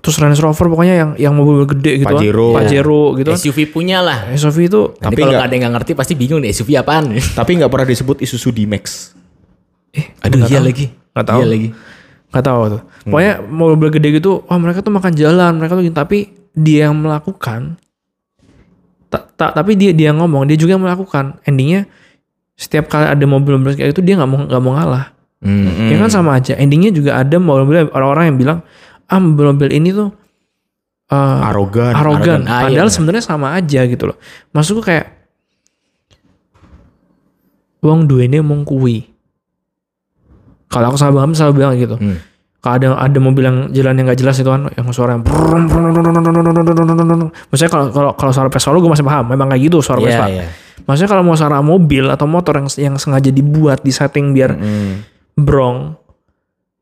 terus 0.00 0.16
Range 0.16 0.36
Rover 0.36 0.66
pokoknya 0.68 0.94
yang 0.94 1.10
yang 1.20 1.34
mobil 1.36 1.68
gede 1.68 2.00
gitu 2.00 2.08
kan. 2.08 2.16
Pajero. 2.16 2.48
Pajero 2.56 3.02
gitu 3.14 3.28
kan. 3.28 3.36
SUV 3.36 3.58
punya 3.68 4.00
lah. 4.00 4.32
SUV 4.32 4.56
itu 4.66 4.80
Tapi 4.94 5.04
Tapi 5.04 5.20
kalau 5.20 5.32
nggak- 5.34 5.44
ada 5.44 5.52
yang 5.52 5.62
nggak 5.62 5.74
ngerti 5.76 5.92
pasti 5.92 6.12
bingung 6.16 6.40
nih 6.40 6.48
SUV 6.50 6.80
apaan. 6.80 7.12
Tapi 7.38 7.50
nggak 7.60 7.68
pernah 7.68 7.84
disebut 7.84 8.16
Isuzu 8.18 8.48
D-Max. 8.50 9.12
Eh 9.90 10.06
Aduh 10.22 10.46
iya 10.46 10.60
lagi. 10.62 10.86
Nggak 11.12 11.26
tahu. 11.26 11.40
Iya 11.42 11.46
lagi. 11.46 11.68
nggak 12.30 12.44
tahu 12.46 12.60
tuh. 12.70 12.82
Pokoknya 13.10 13.34
mobil 13.42 13.88
gede 13.90 14.08
gitu, 14.22 14.46
wah 14.46 14.58
mereka 14.60 14.86
tuh 14.86 14.94
makan 14.94 15.12
jalan, 15.18 15.52
mereka 15.58 15.74
tuh 15.74 15.82
gini. 15.82 15.96
tapi 15.96 16.18
dia 16.54 16.86
yang 16.86 16.94
melakukan 16.98 17.74
ta- 19.10 19.26
ta- 19.34 19.50
tapi 19.50 19.74
dia 19.74 19.90
dia 19.90 20.14
ngomong, 20.14 20.46
dia 20.46 20.54
juga 20.54 20.78
yang 20.78 20.84
melakukan. 20.86 21.42
Endingnya 21.42 21.90
setiap 22.54 22.86
kali 22.86 23.10
ada 23.10 23.24
mobil-mobil 23.26 23.74
kayak 23.74 23.90
itu 23.98 24.02
dia 24.04 24.14
nggak 24.14 24.30
mau 24.30 24.38
nggak 24.46 24.62
mau 24.62 24.72
ngalah. 24.78 25.10
Hmm. 25.42 25.90
Ya 25.90 25.96
kan 25.98 26.12
sama 26.12 26.38
aja. 26.38 26.54
Endingnya 26.54 26.94
juga 26.94 27.18
ada 27.18 27.34
mobil-mobil 27.42 27.90
orang-orang 27.90 28.24
yang 28.30 28.38
bilang, 28.38 28.58
ah 29.10 29.18
mobil-mobil 29.18 29.74
ini 29.74 29.90
tuh 29.90 30.14
eh, 31.10 31.38
Arogan. 31.50 31.98
arogan. 31.98 32.40
Ah, 32.46 32.70
Padahal 32.70 32.86
iya. 32.86 32.94
sebenarnya 32.94 33.24
sama 33.26 33.58
aja 33.58 33.80
gitu 33.90 34.06
loh. 34.06 34.16
Maksudku 34.54 34.86
kayak 34.86 35.18
wong 37.82 38.06
duene 38.06 38.38
mong 38.38 38.62
kuwi. 38.62 39.09
Kalau 40.70 40.86
aku 40.94 40.96
salah 40.96 41.14
paham, 41.18 41.34
selalu 41.34 41.52
bilang 41.58 41.74
gitu. 41.74 41.98
Hmm. 41.98 42.22
Kalau 42.60 42.74
ada 42.76 42.88
ada 43.08 43.18
mobil 43.18 43.42
yang 43.42 43.58
jalan 43.72 43.96
yang 43.96 44.06
nggak 44.06 44.20
jelas 44.20 44.36
itu 44.36 44.50
kan 44.52 44.68
yang 44.76 44.84
suara 44.92 45.16
yang 45.16 45.24
maksudnya 47.48 47.72
kalau 47.72 47.88
kalau 47.88 48.10
kalau 48.12 48.32
suara 48.36 48.52
Vespa 48.52 48.68
lu 48.68 48.84
gue 48.84 48.92
masih 48.92 49.06
paham 49.08 49.32
memang 49.32 49.48
kayak 49.48 49.72
gitu 49.72 49.80
suara 49.80 49.96
yeah, 50.04 50.08
Vespa 50.12 50.26
yeah. 50.28 50.48
maksudnya 50.84 51.08
kalau 51.08 51.24
mau 51.24 51.32
suara 51.40 51.64
mobil 51.64 52.04
atau 52.12 52.28
motor 52.28 52.60
yang 52.60 52.68
yang 52.76 52.94
sengaja 53.00 53.32
dibuat 53.32 53.80
di 53.80 53.88
setting 53.88 54.36
biar 54.36 54.52
mm 54.52 54.60
-hmm. 54.60 54.92
brong 55.40 55.96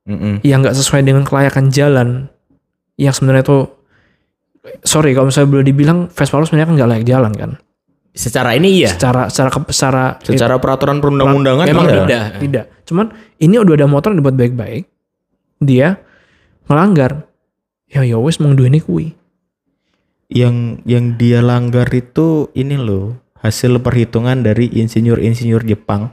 mm 0.03 0.17
-hmm. 0.19 0.35
yang 0.43 0.67
nggak 0.67 0.75
sesuai 0.75 1.07
dengan 1.07 1.23
kelayakan 1.23 1.71
jalan 1.71 2.27
yang 2.99 3.15
sebenarnya 3.15 3.47
tuh 3.47 3.71
sorry 4.83 5.15
kalau 5.15 5.31
misalnya 5.31 5.63
boleh 5.63 5.63
dibilang 5.63 6.11
Vespa 6.11 6.43
lu 6.43 6.47
sebenarnya 6.51 6.75
kan 6.75 6.75
nggak 6.75 6.91
layak 6.91 7.07
jalan 7.07 7.33
kan 7.39 7.51
Secara 8.17 8.57
ini 8.59 8.83
iya. 8.83 8.91
secara 8.91 9.31
secara 9.31 9.51
secara 9.71 10.03
Secara 10.19 10.55
peraturan 10.59 10.99
perundang-undangan 10.99 11.67
Memang 11.71 11.87
iya. 11.87 12.03
tidak. 12.03 12.23
tidak 12.43 12.67
cuman 12.89 13.13
ini 13.37 13.61
udah 13.61 13.77
ada 13.77 13.85
motor 13.85 14.17
yang 14.17 14.25
dibuat 14.25 14.37
baik-baik 14.41 14.89
dia 15.61 16.01
melanggar 16.65 17.29
ya 17.85 18.01
ya 18.01 18.17
wes 18.17 18.41
mau 18.41 18.57
ini 18.57 18.81
kui 18.81 19.13
Yang 20.33 20.85
yang 20.89 21.17
dia 21.21 21.45
langgar 21.45 21.89
itu 21.93 22.49
ini 22.57 22.81
loh 22.81 23.17
hasil 23.45 23.81
perhitungan 23.81 24.41
dari 24.45 24.69
insinyur-insinyur 24.73 25.65
Jepang 25.69 26.13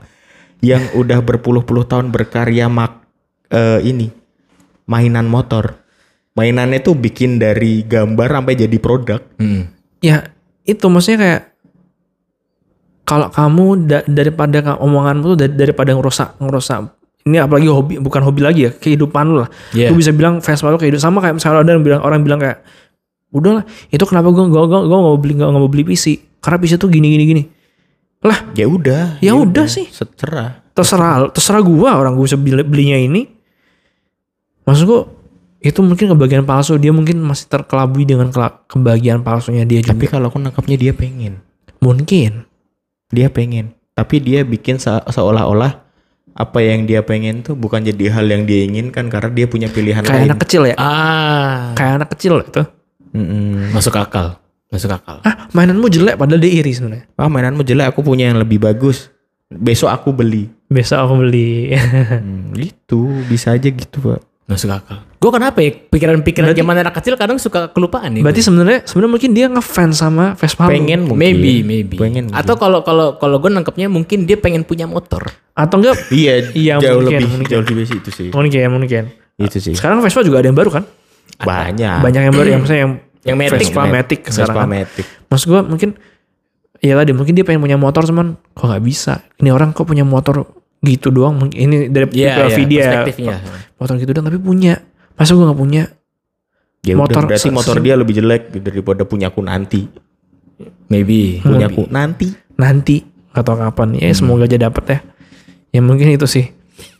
yang 0.60 0.84
udah 1.00 1.20
berpuluh-puluh 1.24 1.88
tahun 1.88 2.12
berkarya 2.12 2.68
mak 2.68 3.04
eh, 3.52 3.80
ini 3.84 4.08
mainan 4.88 5.28
motor. 5.28 5.84
Mainannya 6.32 6.80
tuh 6.80 6.96
bikin 6.96 7.40
dari 7.40 7.84
gambar 7.84 8.40
sampai 8.40 8.54
jadi 8.56 8.76
produk. 8.80 9.20
Hmm. 9.40 9.72
ya 10.04 10.28
itu 10.68 10.84
maksudnya 10.92 11.18
kayak 11.20 11.42
kalau 13.06 13.30
kamu 13.30 13.86
da- 13.86 14.04
daripada 14.04 14.74
omonganmu 14.76 15.24
tuh 15.24 15.38
da- 15.38 15.56
daripada 15.56 15.94
ngerusak 15.94 16.36
ngerusak 16.36 16.90
ini 17.22 17.38
apalagi 17.38 17.66
hobi 17.66 17.94
bukan 17.96 18.20
hobi 18.20 18.40
lagi 18.40 18.60
ya 18.62 18.72
kehidupan 18.72 19.24
lu 19.24 19.36
lah 19.40 19.50
Iya. 19.72 19.90
lu 19.90 19.96
bisa 19.96 20.10
bilang 20.10 20.38
Vespa 20.38 20.66
lu 20.66 20.76
kehidupan 20.76 21.00
sama 21.00 21.18
kayak 21.18 21.34
misalnya 21.34 21.62
ada 21.62 21.70
yang 21.72 21.82
bilang 21.82 22.00
orang 22.00 22.20
bilang 22.20 22.38
kayak 22.38 22.62
udahlah 23.28 23.62
itu 23.88 24.02
kenapa 24.02 24.28
gue 24.28 24.44
gue 24.44 24.62
gue 24.64 24.80
gue 24.84 24.98
mau 25.00 25.14
beli 25.14 25.32
nggak 25.34 25.50
mau 25.50 25.66
beli 25.66 25.82
PC 25.84 26.04
karena 26.38 26.56
PC 26.56 26.76
tuh 26.76 26.86
gini 26.86 27.10
gini 27.10 27.24
gini 27.26 27.42
lah 28.18 28.42
Ya 28.52 28.66
udah. 28.66 29.20
Ya 29.20 29.32
udah 29.32 29.66
sih. 29.66 29.86
Secerah. 29.86 30.66
terserah 30.72 31.30
terserah 31.30 31.62
gua 31.62 31.94
orang 31.94 32.12
gue 32.12 32.24
bisa 32.24 32.34
beli, 32.34 32.60
belinya 32.60 32.96
ini 32.96 33.22
maksud 34.62 34.84
gua 34.84 35.00
itu 35.58 35.80
mungkin 35.80 36.10
kebagian 36.10 36.42
palsu 36.42 36.76
dia 36.76 36.90
mungkin 36.90 37.18
masih 37.18 37.46
terkelabui 37.46 38.04
dengan 38.04 38.28
kebahagiaan 38.62 39.20
palsunya 39.20 39.62
dia 39.62 39.80
juga 39.80 39.94
Tapi 39.94 40.06
kalau 40.06 40.26
aku 40.26 40.38
nangkapnya 40.38 40.76
dia 40.76 40.92
pengen. 40.92 41.40
mungkin 41.78 42.44
Dia 43.08 43.28
pengen. 43.28 43.70
Tapi 43.92 44.18
dia 44.18 44.42
bikin 44.42 44.76
se- 44.76 45.06
seolah-olah 45.06 45.82
apa 46.32 46.58
yang 46.60 46.84
dia 46.84 47.00
pengen 47.00 47.40
tuh 47.40 47.54
bukan 47.54 47.80
jadi 47.80 48.12
hal 48.12 48.26
yang 48.26 48.44
dia 48.44 48.60
inginkan 48.62 49.08
karena 49.08 49.30
dia 49.30 49.46
punya 49.46 49.66
pilihan 49.66 50.04
kayak 50.04 50.12
lain. 50.18 50.28
anak 50.28 50.40
kecil 50.44 50.62
ya 50.64 50.76
Ah. 50.76 51.72
kayak 51.72 51.92
anak 51.96 52.08
kecil 52.12 52.34
itu 52.38 52.60
Mm-mm. 53.10 53.72
Masuk 53.72 53.96
akal. 53.96 54.36
Masuk 54.68 54.92
akal. 54.92 55.22
ah 55.22 55.48
mainanmu 55.50 55.88
jelek 55.88 56.14
padahal 56.14 56.36
dia 56.36 56.52
iri 56.52 56.68
sebenarnya 56.70 57.08
Ah 57.14 57.26
mainanmu 57.26 57.62
jelek 57.62 57.88
aku 57.88 58.04
punya 58.04 58.28
yang 58.28 58.36
lebih 58.36 58.58
bagus. 58.58 59.08
Besok 59.48 59.88
aku 59.88 60.12
beli. 60.12 60.52
besok 60.66 60.98
aku 61.00 61.14
beli 61.18 61.72
Hmm, 62.20 62.52
gitu 62.52 63.08
bisa 63.24 63.54
aja 63.54 63.64
gitu 63.64 63.96
pak. 64.04 64.20
Masuk 64.46 64.70
akal. 64.70 65.02
Gue 65.18 65.30
kenapa 65.30 65.58
ya 65.58 65.74
pikiran-pikiran 65.74 66.54
zaman 66.54 66.78
anak 66.78 66.94
kecil 66.94 67.18
kadang 67.18 67.34
suka 67.34 67.66
kelupaan 67.68 68.14
nih. 68.14 68.22
berarti 68.22 68.40
sebenarnya 68.40 68.86
sebenarnya 68.86 69.12
mungkin 69.12 69.30
dia 69.34 69.46
ngefans 69.48 69.94
sama 69.96 70.38
Vespa 70.38 70.66
lu. 70.66 70.70
Pengen 70.70 71.00
mungkin. 71.02 71.18
maybe 71.18 71.52
maybe. 71.60 71.98
Pengen 71.98 72.30
Atau 72.30 72.54
kalau 72.54 72.80
kalau 72.80 73.18
kalau 73.18 73.36
gue 73.36 73.50
nangkepnya 73.50 73.86
mungkin 73.86 74.22
dia 74.22 74.38
pengen 74.38 74.62
punya 74.62 74.86
motor. 74.86 75.26
atau 75.50 75.80
enggak 75.80 75.98
Iya, 76.14 76.52
Iya, 76.52 76.72
jauh 76.78 77.00
mungkin, 77.00 77.16
lebih 77.16 77.28
mungkin. 77.32 77.48
jauh 77.48 77.64
lebih 77.64 77.84
itu 77.90 78.10
sih. 78.12 78.28
mungkin 78.30 78.70
mungkin 78.70 79.02
Itu 79.34 79.58
sih. 79.58 79.74
sekarang 79.74 79.98
Vespa 79.98 80.22
juga 80.22 80.38
ada 80.38 80.46
yang 80.46 80.54
baru 80.54 80.70
kan 80.70 80.84
Banyak. 81.36 82.00
banyak 82.00 82.22
yang 82.22 82.34
baru 82.34 82.48
yang 82.48 82.60
misalnya 82.62 82.82
yang 82.82 82.92
Yang 83.26 83.36
Matic. 83.42 83.58
Vespa 83.58 83.82
Matic 83.84 84.20
sekarang 84.26 84.46
Vespa 84.46 84.62
kan. 84.62 84.68
Matic. 84.70 85.06
Maksud 85.26 85.46
gue 85.48 85.60
mungkin 85.66 85.88
ya 86.78 86.94
tadi 86.94 87.10
mungkin 87.10 87.34
dia 87.34 87.42
pengen 87.42 87.58
punya 87.58 87.74
motor 87.74 88.06
cuman 88.06 88.38
kok 88.52 88.62
nggak 88.62 88.84
bisa. 88.84 89.26
Ini 89.36 89.50
orang 89.50 89.74
kok 89.74 89.82
punya 89.82 90.06
motor 90.06 90.46
gitu 90.82 91.08
doang. 91.14 91.48
Ini 91.48 91.88
dari 91.88 92.06
POV 92.10 92.16
iya, 92.16 92.66
dia 92.66 92.82
perspektifnya. 92.84 93.36
motor 93.76 93.94
gitu 94.00 94.10
doang 94.12 94.26
tapi 94.28 94.40
punya. 94.40 94.74
Masa 95.16 95.32
gue 95.32 95.44
nggak 95.44 95.60
punya? 95.60 95.82
Ya 96.86 96.94
Motor 96.94 97.26
udah 97.26 97.34
berarti 97.34 97.50
motor 97.50 97.76
dia 97.82 97.94
lebih 97.98 98.14
jelek 98.14 98.42
daripada 98.62 99.02
punya 99.02 99.32
aku 99.32 99.42
nanti. 99.42 99.90
Maybe. 100.86 101.42
Punya 101.42 101.66
maybe. 101.66 101.74
aku 101.74 101.82
nanti. 101.90 102.26
Nanti 102.54 102.96
nggak 103.34 103.42
tahu 103.42 103.56
kapan. 103.58 103.88
Ya 103.98 104.14
semoga 104.14 104.46
aja 104.46 104.58
dapet 104.60 104.84
ya. 104.86 104.98
Ya 105.74 105.80
mungkin 105.82 106.14
itu 106.14 106.28
sih. 106.30 106.46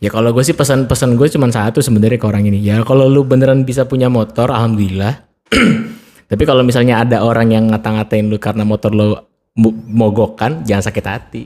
Ya 0.03 0.09
kalau 0.11 0.33
gue 0.33 0.43
sih 0.43 0.57
pesan-pesan 0.57 1.15
gue 1.15 1.27
cuma 1.31 1.47
satu 1.49 1.79
sebenarnya 1.79 2.19
ke 2.19 2.27
orang 2.27 2.43
ini. 2.49 2.59
Ya 2.59 2.83
kalau 2.83 3.07
lu 3.07 3.23
beneran 3.23 3.63
bisa 3.63 3.87
punya 3.87 4.11
motor, 4.11 4.51
alhamdulillah. 4.51 5.23
Tapi 6.29 6.43
kalau 6.43 6.61
misalnya 6.67 7.07
ada 7.07 7.23
orang 7.23 7.55
yang 7.55 7.71
ngata-ngatain 7.71 8.27
lu 8.27 8.35
karena 8.41 8.67
motor 8.67 8.91
lu 8.91 9.15
mo- 9.55 9.77
mogokkan, 9.87 10.67
jangan 10.67 10.83
sakit 10.91 11.05
hati. 11.07 11.43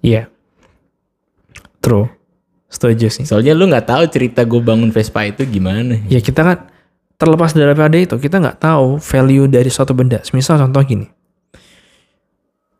Iya. 0.00 0.32
True. 1.84 2.08
Setuju 2.72 3.06
sih. 3.12 3.28
Soalnya 3.28 3.52
lu 3.52 3.68
nggak 3.68 3.86
tahu 3.86 4.02
cerita 4.08 4.42
gue 4.42 4.58
bangun 4.58 4.88
Vespa 4.88 5.28
itu 5.28 5.44
gimana. 5.44 6.00
Ya 6.08 6.18
kita 6.24 6.40
kan 6.40 6.58
terlepas 7.20 7.52
daripada 7.52 7.94
itu 7.94 8.16
kita 8.16 8.40
nggak 8.40 8.58
tahu 8.58 8.98
value 8.98 9.46
dari 9.46 9.68
suatu 9.68 9.92
benda. 9.92 10.18
Misal 10.32 10.58
contoh 10.58 10.82
gini, 10.82 11.06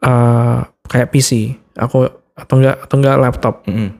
Eh 0.04 0.58
kayak 0.84 1.08
PC, 1.08 1.56
aku 1.80 2.04
atau 2.36 2.54
enggak 2.60 2.76
atau 2.84 2.96
enggak 3.00 3.16
laptop. 3.20 3.54
Mm-mm. 3.64 3.96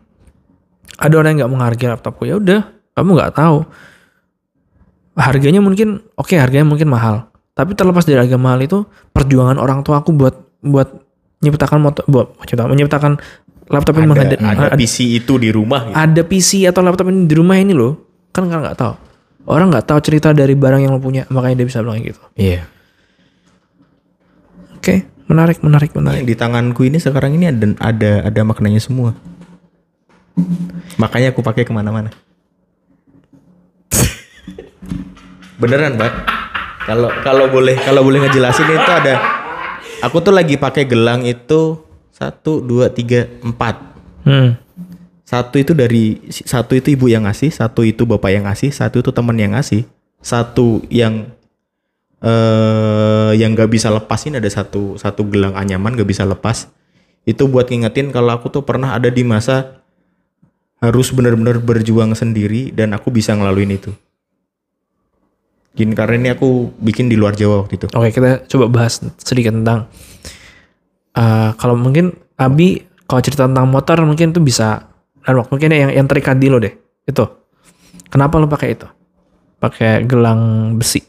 Ada 1.01 1.15
orang 1.17 1.31
yang 1.35 1.39
nggak 1.47 1.53
menghargai 1.53 1.89
laptopku 1.97 2.29
ya 2.29 2.37
udah, 2.37 2.61
kamu 2.93 3.11
nggak 3.17 3.33
tahu. 3.35 3.65
Harganya 5.17 5.65
mungkin 5.65 6.05
oke, 6.19 6.35
harganya 6.37 6.67
mungkin 6.69 6.93
mahal. 6.93 7.31
Tapi 7.55 7.73
terlepas 7.79 8.05
dari 8.05 8.19
harga 8.19 8.37
mahal 8.37 8.61
itu 8.67 8.83
perjuangan 9.15 9.57
orang 9.57 9.87
tua 9.87 10.03
aku 10.03 10.11
buat 10.13 10.35
buat 10.61 10.91
menciptakan 11.41 11.79
motor 11.81 12.05
buat 12.11 12.35
menciptakan, 12.41 12.69
menciptakan 12.73 13.13
laptop 13.67 13.95
ini 13.95 14.05
Ada, 14.05 14.11
menghadap- 14.11 14.41
ada 14.41 14.67
ada, 14.71 14.77
PC 14.77 14.97
itu 15.15 15.33
di 15.37 15.49
rumah. 15.49 15.81
Gitu. 15.87 15.95
ada 15.97 16.23
PC 16.23 16.51
atau 16.65 16.81
laptop 16.81 17.07
ini 17.09 17.25
di 17.25 17.35
rumah 17.35 17.57
ini 17.57 17.73
loh 17.73 17.97
kan 18.31 18.45
kan 18.45 18.61
nggak 18.61 18.77
tahu 18.77 18.95
orang 19.45 19.69
nggak 19.69 19.85
tahu 19.85 19.99
cerita 20.01 20.31
dari 20.31 20.53
barang 20.53 20.81
yang 20.81 20.91
lo 20.91 20.99
punya 20.99 21.25
makanya 21.29 21.63
dia 21.63 21.69
bisa 21.69 21.81
bilang 21.81 22.01
gitu 22.01 22.21
Iya. 22.35 22.65
oke 24.75 24.95
menarik 25.25 25.59
menarik 25.61 25.91
menarik 25.93 26.21
Yang 26.21 26.29
di 26.29 26.37
tanganku 26.37 26.81
ini 26.83 26.99
sekarang 26.99 27.33
ini 27.33 27.49
ada 27.49 27.65
ada 27.81 28.11
ada 28.29 28.41
maknanya 28.43 28.77
semua. 28.79 29.17
Makanya 30.97 31.31
aku 31.31 31.41
pakai 31.41 31.63
ke 31.63 31.71
mana-mana. 31.71 32.11
Beneran, 35.55 35.95
Pak. 35.95 36.13
Kalau 36.85 37.09
kalau 37.23 37.47
boleh 37.49 37.79
kalau 37.79 38.03
boleh 38.03 38.21
ngejelasin 38.21 38.67
itu 38.67 38.91
ada. 38.93 39.15
Aku 40.03 40.21
tuh 40.21 40.35
lagi 40.35 40.59
pakai 40.59 40.85
gelang 40.85 41.25
itu 41.25 41.81
satu 42.15 42.63
dua 42.63 42.95
tiga 42.95 43.27
empat. 43.43 43.75
hmm. 44.23 44.51
Satu 45.27 45.59
itu 45.59 45.75
dari 45.75 46.23
satu 46.31 46.79
itu 46.79 46.95
ibu 46.95 47.11
yang 47.11 47.27
ngasih, 47.27 47.51
satu 47.51 47.83
itu 47.83 48.07
bapak 48.07 48.31
yang 48.31 48.47
ngasih, 48.47 48.71
satu 48.71 49.03
itu 49.03 49.11
teman 49.11 49.35
yang 49.35 49.57
ngasih, 49.59 49.83
satu 50.23 50.85
yang 50.93 51.27
eh 52.23 53.33
yang 53.35 53.53
gak 53.59 53.69
bisa 53.69 53.91
lepasin 53.91 54.39
ada 54.39 54.47
satu 54.47 54.95
satu 54.95 55.27
gelang 55.27 55.59
anyaman 55.59 55.99
gak 55.99 56.07
bisa 56.07 56.23
lepas. 56.23 56.71
Itu 57.27 57.51
buat 57.51 57.67
ngingetin 57.67 58.15
kalau 58.15 58.37
aku 58.37 58.53
tuh 58.53 58.63
pernah 58.63 58.95
ada 58.95 59.11
di 59.11 59.27
masa 59.27 59.83
harus 60.79 61.09
benar-benar 61.11 61.59
berjuang 61.59 62.13
sendiri 62.13 62.71
dan 62.71 62.93
aku 62.93 63.11
bisa 63.11 63.33
ngelaluin 63.33 63.75
itu. 63.75 63.91
Gini 65.75 65.97
karena 65.97 66.15
ini 66.21 66.29
aku 66.31 66.71
bikin 66.79 67.11
di 67.11 67.19
luar 67.19 67.35
Jawa 67.35 67.67
waktu 67.67 67.81
itu. 67.81 67.87
Oke, 67.91 68.15
kita 68.15 68.47
coba 68.47 68.71
bahas 68.71 69.03
sedikit 69.19 69.57
tentang 69.57 69.91
eh, 71.15 71.51
kalau 71.57 71.79
mungkin 71.79 72.13
Abi 72.35 72.83
kalau 73.07 73.21
cerita 73.23 73.47
tentang 73.47 73.71
motor 73.71 74.03
mungkin 74.03 74.35
itu 74.35 74.41
bisa 74.43 74.91
dan 75.25 75.41
waktu 75.41 75.51
mungkin 75.57 75.71
yang 75.73 75.91
yang 75.95 76.07
terikat 76.11 76.37
di 76.37 76.53
lo 76.53 76.61
deh. 76.61 76.75
Itu. 77.09 77.25
Kenapa 78.13 78.37
lo 78.37 78.47
pakai 78.47 78.77
itu? 78.77 78.87
Pakai 79.59 80.05
gelang 80.05 80.75
besi. 80.77 81.01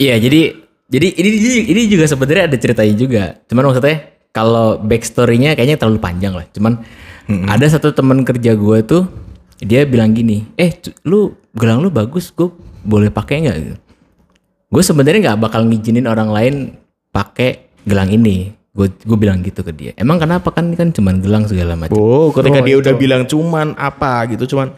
Iya, 0.00 0.16
jadi 0.20 0.66
jadi 0.86 1.08
ini 1.18 1.28
ini 1.68 1.82
juga 1.90 2.08
sebenarnya 2.08 2.48
ada 2.48 2.56
ceritanya 2.56 2.94
juga. 2.96 3.22
Cuman 3.50 3.68
maksudnya 3.68 4.16
kalau 4.32 4.80
backstory-nya 4.80 5.56
kayaknya 5.56 5.76
terlalu 5.80 6.00
panjang 6.00 6.32
lah. 6.36 6.44
Cuman 6.52 6.80
ada 7.48 7.66
satu 7.66 7.90
teman 7.90 8.22
kerja 8.22 8.54
gue 8.54 8.78
tuh 8.86 9.02
dia 9.58 9.88
bilang 9.88 10.12
gini, 10.12 10.44
eh 10.60 10.76
lu 11.08 11.32
gelang 11.56 11.80
lu 11.80 11.88
bagus, 11.88 12.28
gue 12.30 12.52
boleh 12.84 13.08
pakai 13.08 13.48
nggak? 13.48 13.56
Gue 14.68 14.82
sebenarnya 14.84 15.32
nggak 15.32 15.40
bakal 15.48 15.64
ngizinin 15.64 16.04
orang 16.04 16.28
lain 16.28 16.54
pakai 17.10 17.72
gelang 17.88 18.12
ini. 18.12 18.52
Gue 18.76 18.92
gue 18.92 19.16
bilang 19.16 19.40
gitu 19.40 19.60
ke 19.60 19.72
dia. 19.72 19.90
Emang 19.94 20.16
kenapa 20.16 20.52
kan 20.52 20.68
ini 20.68 20.76
kan 20.76 20.92
cuman 20.92 21.18
gelang 21.18 21.44
segala 21.44 21.72
macam. 21.74 21.96
Oh, 21.96 22.28
ketika 22.30 22.60
dia 22.62 22.76
udah 22.76 22.92
bilang 22.94 23.22
cuman 23.24 23.72
apa 23.74 24.28
gitu 24.28 24.44
cuman 24.46 24.76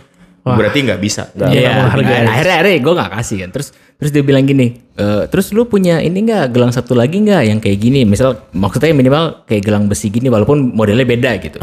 berarti 0.48 0.78
nggak 0.80 0.96
bisa. 0.98 1.28
Nggak- 1.30 1.50
Iya, 1.50 1.60
nggak 1.60 1.74
menghargai. 1.74 2.06
akhirnya, 2.08 2.30
akhirnya, 2.30 2.54
akhirnya 2.56 2.78
gue 2.78 2.94
gak 2.96 3.12
kasih 3.12 3.36
kan. 3.38 3.50
Terus 3.50 3.68
terus 3.98 4.10
dia 4.10 4.22
bilang 4.22 4.44
gini, 4.44 4.66
e, 4.94 5.06
terus 5.26 5.50
lu 5.50 5.66
punya 5.66 5.98
ini 5.98 6.18
nggak 6.22 6.44
gelang 6.48 6.70
satu 6.70 6.94
lagi 6.94 7.18
nggak 7.18 7.42
yang 7.44 7.58
kayak 7.58 7.76
gini? 7.76 8.06
Misal 8.06 8.46
maksudnya 8.50 8.88
minimal 8.92 9.42
kayak 9.44 9.60
gelang 9.60 9.84
besi 9.84 10.08
gini 10.08 10.26
walaupun 10.26 10.72
modelnya 10.72 11.02
beda 11.04 11.30
gitu. 11.38 11.58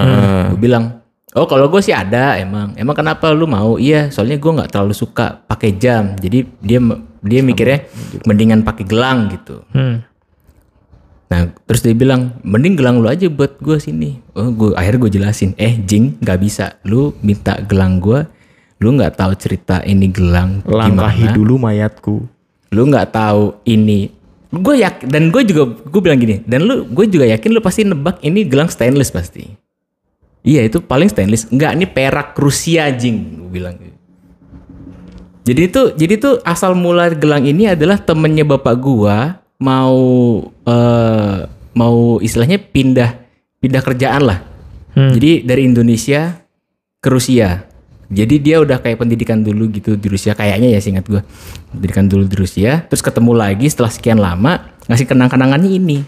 Gue 0.52 0.60
bilang, 0.62 1.02
oh 1.32 1.46
kalau 1.46 1.66
gue 1.66 1.80
sih 1.80 1.92
ada 1.92 2.36
emang. 2.36 2.76
Emang 2.76 2.94
kenapa 2.94 3.32
lu 3.32 3.48
mau? 3.48 3.80
Iya, 3.80 4.12
soalnya 4.12 4.36
gue 4.36 4.52
nggak 4.54 4.70
terlalu 4.70 4.92
suka 4.92 5.42
pakai 5.42 5.72
jam. 5.76 6.14
Jadi 6.14 6.44
dia 6.60 6.78
dia 7.24 7.42
mikirnya 7.42 7.88
mendingan 8.22 8.62
pakai 8.62 8.84
gelang 8.84 9.32
gitu. 9.32 9.64
Hmm. 9.72 10.04
Nah, 11.26 11.50
terus 11.66 11.82
dia 11.82 11.98
bilang, 11.98 12.38
mending 12.46 12.78
gelang 12.78 13.02
lu 13.02 13.10
aja 13.10 13.26
buat 13.28 13.58
gue 13.58 13.82
sini. 13.82 14.22
Oh, 14.38 14.54
gue 14.54 14.78
akhirnya 14.78 15.10
gue 15.10 15.12
jelasin, 15.18 15.58
eh 15.58 15.74
Jing 15.82 16.22
nggak 16.22 16.40
bisa. 16.42 16.78
Lu 16.86 17.18
minta 17.26 17.58
gelang 17.66 17.98
gue, 17.98 18.30
lu 18.78 18.94
nggak 18.94 19.18
tahu 19.18 19.34
cerita 19.34 19.82
ini 19.82 20.06
gelang 20.14 20.62
Langkahi 20.62 21.26
gimana. 21.26 21.36
dulu 21.36 21.54
mayatku. 21.58 22.16
Lu 22.70 22.82
nggak 22.86 23.10
tahu 23.10 23.58
ini. 23.66 24.14
Gue 24.54 24.86
yakin 24.86 25.06
dan 25.10 25.34
gue 25.34 25.42
juga 25.44 25.64
gue 25.74 26.02
bilang 26.02 26.22
gini. 26.22 26.46
Dan 26.46 26.70
lu 26.70 26.86
gue 26.86 27.06
juga 27.10 27.26
yakin 27.26 27.50
lu 27.52 27.62
pasti 27.64 27.82
nebak 27.82 28.22
ini 28.22 28.46
gelang 28.46 28.70
stainless 28.70 29.10
pasti. 29.10 29.50
Iya 30.46 30.70
itu 30.70 30.78
paling 30.78 31.10
stainless. 31.10 31.50
Enggak 31.50 31.74
ini 31.74 31.90
perak 31.90 32.38
Rusia 32.38 32.86
Jing. 32.94 33.42
Gue 33.42 33.50
bilang. 33.50 33.76
Jadi 35.46 35.62
itu 35.62 35.82
jadi 35.94 36.14
tuh 36.22 36.34
asal 36.46 36.74
mula 36.78 37.10
gelang 37.14 37.46
ini 37.46 37.70
adalah 37.70 38.02
temennya 38.02 38.46
bapak 38.46 38.76
gua 38.82 39.45
mau 39.66 39.98
eh 40.70 41.50
mau 41.74 42.22
istilahnya 42.22 42.62
pindah 42.62 43.18
pindah 43.58 43.82
kerjaan 43.82 44.24
lah. 44.30 44.40
Jadi 44.96 45.44
dari 45.44 45.68
Indonesia 45.68 46.40
ke 47.02 47.10
Rusia. 47.12 47.66
Jadi 48.06 48.38
dia 48.38 48.62
udah 48.62 48.80
kayak 48.80 49.02
pendidikan 49.02 49.42
dulu 49.42 49.68
gitu 49.74 49.98
di 49.98 50.08
Rusia 50.08 50.38
kayaknya 50.38 50.72
ya 50.72 50.80
singkat 50.80 51.10
gua. 51.10 51.26
Pendidikan 51.74 52.06
dulu 52.06 52.30
di 52.30 52.38
Rusia, 52.38 52.86
terus 52.86 53.02
ketemu 53.02 53.34
lagi 53.34 53.66
setelah 53.68 53.92
sekian 53.92 54.22
lama 54.22 54.72
ngasih 54.86 55.10
kenang-kenangannya 55.10 55.72
ini. 55.74 56.06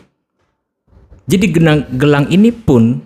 Jadi 1.28 1.46
gelang 1.52 1.84
gelang 1.98 2.26
ini 2.32 2.54
pun 2.54 3.02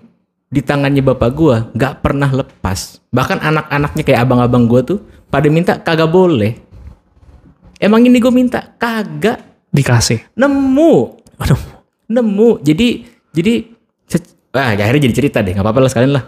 di 0.52 0.60
tangannya 0.62 1.02
bapak 1.02 1.30
gua 1.34 1.56
nggak 1.72 2.04
pernah 2.04 2.30
lepas. 2.30 3.02
Bahkan 3.10 3.42
anak-anaknya 3.42 4.02
kayak 4.06 4.20
abang-abang 4.22 4.70
gua 4.70 4.86
tuh 4.86 5.02
pada 5.32 5.48
minta 5.48 5.80
kagak 5.80 6.12
boleh. 6.12 6.60
Emang 7.82 8.06
ini 8.06 8.22
gue 8.22 8.30
minta 8.30 8.62
kagak 8.78 9.51
Dikasih. 9.72 10.20
nemu. 10.36 10.92
Aduh. 11.40 11.60
nemu. 12.12 12.60
Jadi 12.60 13.08
jadi 13.32 13.72
se- 14.04 14.36
ah 14.52 14.76
akhirnya 14.76 15.08
jadi 15.08 15.14
cerita 15.16 15.38
deh. 15.40 15.56
Nggak 15.56 15.64
apa-apa 15.64 15.80
lah 15.82 15.90
sekalian 15.90 16.12
lah. 16.12 16.24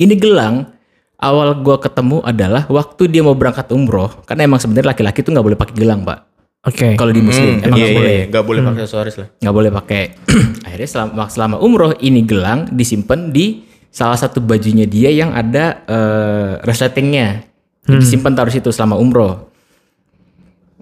Ini 0.00 0.16
gelang 0.16 0.72
awal 1.20 1.60
gua 1.60 1.76
ketemu 1.80 2.24
adalah 2.24 2.64
waktu 2.68 3.08
dia 3.08 3.20
mau 3.24 3.36
berangkat 3.36 3.68
umroh 3.72 4.24
karena 4.24 4.48
emang 4.48 4.60
sebenarnya 4.60 4.92
laki-laki 4.92 5.20
tuh 5.24 5.32
nggak 5.32 5.46
boleh 5.46 5.58
pakai 5.60 5.74
gelang 5.76 6.04
pak. 6.04 6.18
Oke. 6.66 6.98
kalau 6.98 7.14
di 7.14 7.22
muslim 7.22 7.62
emang 7.62 7.78
iya, 7.78 7.86
nggak 7.86 7.86
iya, 7.86 7.94
boleh. 7.94 8.10
iya, 8.10 8.24
nggak 8.26 8.44
boleh 8.44 8.60
pakai 8.66 8.82
aksesoris 8.82 9.16
lah. 9.22 9.28
nggak 9.38 9.54
boleh 9.54 9.70
pakai. 9.70 10.02
Akhirnya 10.66 10.88
selama, 10.90 11.24
selama 11.30 11.56
umroh 11.62 11.92
ini 12.02 12.26
gelang 12.26 12.66
disimpan 12.74 13.30
di 13.30 13.62
salah 13.94 14.18
satu 14.18 14.42
bajunya 14.42 14.82
dia 14.82 15.14
yang 15.14 15.30
ada 15.30 15.86
eh, 15.86 16.52
resletingnya. 16.66 17.46
Jadi 17.86 18.02
disimpan 18.02 18.34
taruh 18.34 18.50
situ 18.50 18.74
selama 18.74 18.98
umroh. 18.98 19.46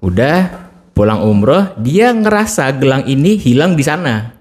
Udah 0.00 0.63
pulang 0.94 1.20
umroh 1.20 1.74
dia 1.76 2.14
ngerasa 2.14 2.70
gelang 2.78 3.04
ini 3.04 3.34
hilang 3.36 3.74
di 3.74 3.82
sana. 3.82 4.32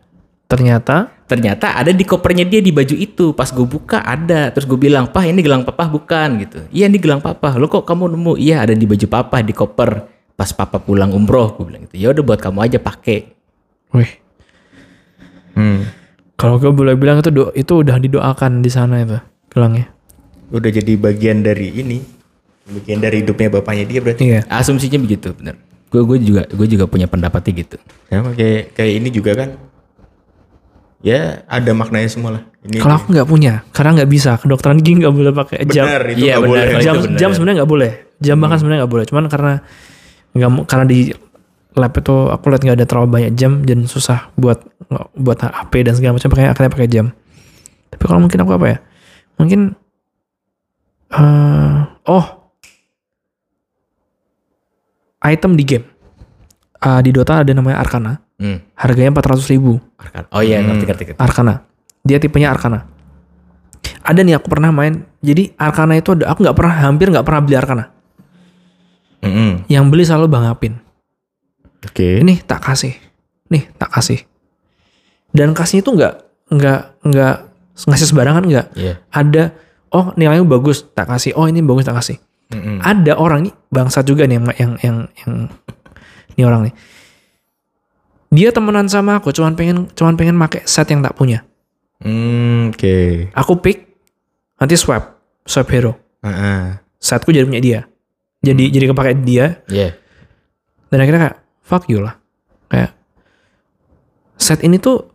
Ternyata? 0.45 1.09
Ternyata 1.25 1.73
ada 1.73 1.89
di 1.89 2.05
kopernya 2.05 2.45
dia 2.45 2.61
di 2.61 2.69
baju 2.69 2.93
itu. 2.93 3.33
Pas 3.33 3.49
gue 3.49 3.65
buka 3.65 4.05
ada. 4.05 4.53
Terus 4.53 4.69
gue 4.69 4.77
bilang 4.77 5.09
pah 5.09 5.25
ini 5.25 5.41
gelang 5.41 5.65
papa 5.65 5.89
bukan 5.89 6.37
gitu. 6.45 6.61
Iya 6.69 6.85
ini 6.93 7.01
gelang 7.01 7.25
papa. 7.25 7.57
Lo 7.57 7.65
kok 7.65 7.89
kamu 7.89 8.13
nemu? 8.13 8.37
Iya 8.37 8.61
ada 8.61 8.77
di 8.77 8.85
baju 8.85 9.07
papa 9.09 9.41
di 9.41 9.49
koper. 9.49 10.05
Pas 10.37 10.53
papa 10.53 10.77
pulang 10.77 11.09
umroh 11.09 11.57
gue 11.57 11.65
bilang 11.73 11.89
gitu. 11.89 11.97
Ya 11.97 12.13
udah 12.13 12.21
buat 12.21 12.37
kamu 12.37 12.69
aja 12.69 12.77
pakai. 12.77 13.33
Wih, 13.93 14.09
Hmm. 15.53 15.85
kalau 16.33 16.57
gue 16.57 16.73
boleh 16.73 16.97
bilang 16.97 17.21
itu 17.21 17.29
do 17.29 17.53
itu 17.53 17.85
udah 17.85 18.01
didoakan 18.01 18.65
di 18.65 18.73
sana 18.73 19.05
itu 19.05 19.21
gelangnya. 19.53 19.85
Udah 20.49 20.69
jadi 20.73 20.97
bagian 20.97 21.45
dari 21.45 21.69
ini. 21.77 22.01
Bagian 22.65 22.97
dari 23.05 23.21
hidupnya 23.21 23.53
bapaknya 23.53 23.85
dia 23.85 23.99
berarti. 24.01 24.21
Iya. 24.23 24.41
asumsinya 24.49 24.97
begitu 24.97 25.29
bener 25.35 25.72
gue 25.93 26.01
gue 26.01 26.17
juga 26.19 26.41
gue 26.49 26.65
juga 26.65 26.89
punya 26.89 27.05
pendapatnya 27.05 27.53
gitu 27.55 27.77
Sama 28.09 28.33
kayak 28.33 28.73
kayak 28.73 28.91
ini 28.97 29.09
juga 29.09 29.31
kan. 29.37 29.49
Ya 31.03 31.43
ada 31.45 31.71
maknanya 31.71 32.07
semua 32.07 32.31
lah. 32.31 32.43
Ini 32.63 32.79
Kalau 32.79 32.95
aku 32.95 33.11
nggak 33.11 33.27
punya, 33.27 33.53
karena 33.69 34.01
nggak 34.01 34.09
bisa. 34.09 34.39
Kedokteran 34.39 34.79
gigi 34.79 35.03
nggak 35.03 35.11
boleh 35.11 35.31
pakai 35.35 35.67
jam. 35.67 35.83
benar 35.83 36.03
itu 36.07 36.23
Iya, 36.23 36.33
nggak 36.33 36.41
benar. 36.41 36.47
boleh. 36.47 36.81
Jam 36.81 36.95
benar. 36.95 37.19
jam 37.19 37.29
sebenarnya 37.29 37.57
nggak 37.59 37.71
boleh. 37.75 37.91
Jam 38.17 38.35
bahkan 38.39 38.57
sebenarnya 38.57 38.79
nggak 38.81 38.93
boleh. 38.95 39.05
Cuman 39.05 39.23
karena 39.27 39.53
nggak 40.31 40.49
karena 40.65 40.85
di 40.87 40.99
lab 41.73 41.91
itu 41.91 42.15
aku 42.31 42.45
lihat 42.47 42.61
nggak 42.63 42.77
ada 42.79 42.87
terlalu 42.87 43.07
banyak 43.11 43.31
jam 43.35 43.51
dan 43.61 43.83
susah 43.83 44.31
buat 44.33 44.63
buat 45.13 45.37
HP 45.37 45.73
dan 45.83 45.93
segala 45.93 46.15
macam 46.15 46.29
pakai 46.31 46.47
akhirnya 46.47 46.71
pakai 46.71 46.87
jam. 46.87 47.05
Tapi 47.91 48.03
kalau 48.07 48.19
mungkin 48.23 48.39
aku 48.39 48.51
apa 48.55 48.65
ya? 48.65 48.77
Mungkin 49.35 49.59
eh 51.11 51.77
oh 52.07 52.25
item 55.23 55.55
di 55.55 55.63
game. 55.63 55.85
Ah, 56.83 56.99
di 56.99 57.15
Dota 57.15 57.39
ada 57.39 57.51
namanya 57.55 57.79
Arcana. 57.79 58.19
hmm. 58.37 58.75
Harganya 58.75 59.15
400 59.15 59.53
ribu. 59.55 59.79
Arkan. 59.95 60.23
oh 60.35 60.43
iya 60.43 60.59
ngerti 60.59 60.83
ngerti 60.83 61.03
ngerti. 61.11 61.19
Arcana. 61.19 61.63
Dia 62.03 62.19
tipenya 62.19 62.51
Arcana. 62.51 62.83
Ada 64.03 64.19
nih 64.19 64.35
aku 64.35 64.51
pernah 64.51 64.75
main. 64.75 65.07
Jadi 65.23 65.55
Arcana 65.55 65.95
itu 65.95 66.11
ada 66.11 66.27
aku 66.35 66.43
nggak 66.43 66.57
pernah 66.59 66.75
hampir 66.75 67.07
nggak 67.07 67.23
pernah 67.23 67.39
beli 67.39 67.55
Arcana. 67.55 67.85
Mm-mm. 69.23 69.63
Yang 69.71 69.85
beli 69.87 70.03
selalu 70.03 70.27
Bang 70.27 70.43
Apin. 70.43 70.75
Oke. 71.87 72.19
Ini 72.19 72.43
tak 72.43 72.67
kasih. 72.67 72.91
Nih 73.47 73.63
tak 73.79 73.95
kasih. 73.95 74.19
Dan 75.31 75.55
kasihnya 75.55 75.81
itu 75.87 75.91
nggak 75.95 76.13
nggak 76.51 76.81
nggak 77.07 77.35
ngasih 77.87 78.07
sembarangan 78.11 78.43
nggak. 78.43 78.67
Iya. 78.75 78.93
Ada 79.07 79.55
oh 79.95 80.11
nilainya 80.19 80.43
bagus 80.43 80.83
tak 80.91 81.07
kasih. 81.07 81.31
Oh 81.39 81.47
ini 81.47 81.63
bagus 81.63 81.87
tak 81.87 81.95
kasih. 81.95 82.19
Mm-mm. 82.53 82.77
Ada 82.79 83.17
orang 83.17 83.49
nih 83.49 83.53
bangsa 83.67 84.01
juga 84.01 84.23
nih 84.23 84.37
yang 84.37 84.45
yang 84.55 84.71
yang, 84.79 84.97
yang 85.19 85.33
ini 86.33 86.43
orang 86.43 86.61
nih. 86.69 86.75
Dia 88.33 88.49
temenan 88.49 88.89
sama 88.89 89.21
aku, 89.21 89.29
cuman 89.29 89.53
pengen 89.53 89.85
cuman 89.93 90.17
pengen 90.17 90.33
pakai 90.37 90.65
set 90.65 90.89
yang 90.89 91.01
tak 91.01 91.13
punya. 91.13 91.45
Hmm, 92.01 92.73
Oke. 92.73 93.29
Aku 93.31 93.61
pick, 93.61 93.93
nanti 94.57 94.73
swap, 94.73 95.21
swap 95.45 95.69
hero. 95.69 95.93
Ah. 96.21 96.81
Setku 96.97 97.29
jadi 97.29 97.45
punya 97.45 97.61
dia. 97.61 97.79
Jadi 98.41 98.73
jadi 98.73 98.85
kepake 98.89 99.21
dia. 99.21 99.61
Iya. 99.69 99.93
Dan 100.89 100.97
akhirnya 100.99 101.21
kayak 101.29 101.37
fuck 101.61 101.85
you 101.87 102.01
lah. 102.01 102.17
Kayak 102.67 102.97
set 104.35 104.65
ini 104.65 104.81
tuh 104.81 105.13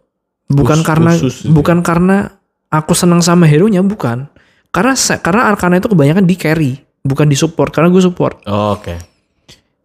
bukan 0.48 0.80
Khusus- 0.80 0.88
karena 0.88 1.10
khusus 1.12 1.36
bukan 1.44 1.82
karena 1.82 2.38
aku 2.70 2.94
senang 2.94 3.20
sama 3.20 3.44
hero 3.50 3.66
nya 3.66 3.82
bukan. 3.82 4.30
Karena 4.68 4.94
karena 4.94 5.42
Arcana 5.48 5.80
itu 5.80 5.88
kebanyakan 5.88 6.24
di 6.28 6.36
carry, 6.36 6.72
bukan 7.08 7.24
di 7.24 7.34
support. 7.34 7.72
Karena 7.72 7.88
gue 7.88 7.98
support. 7.98 8.44
Oh, 8.44 8.76
oke 8.76 8.94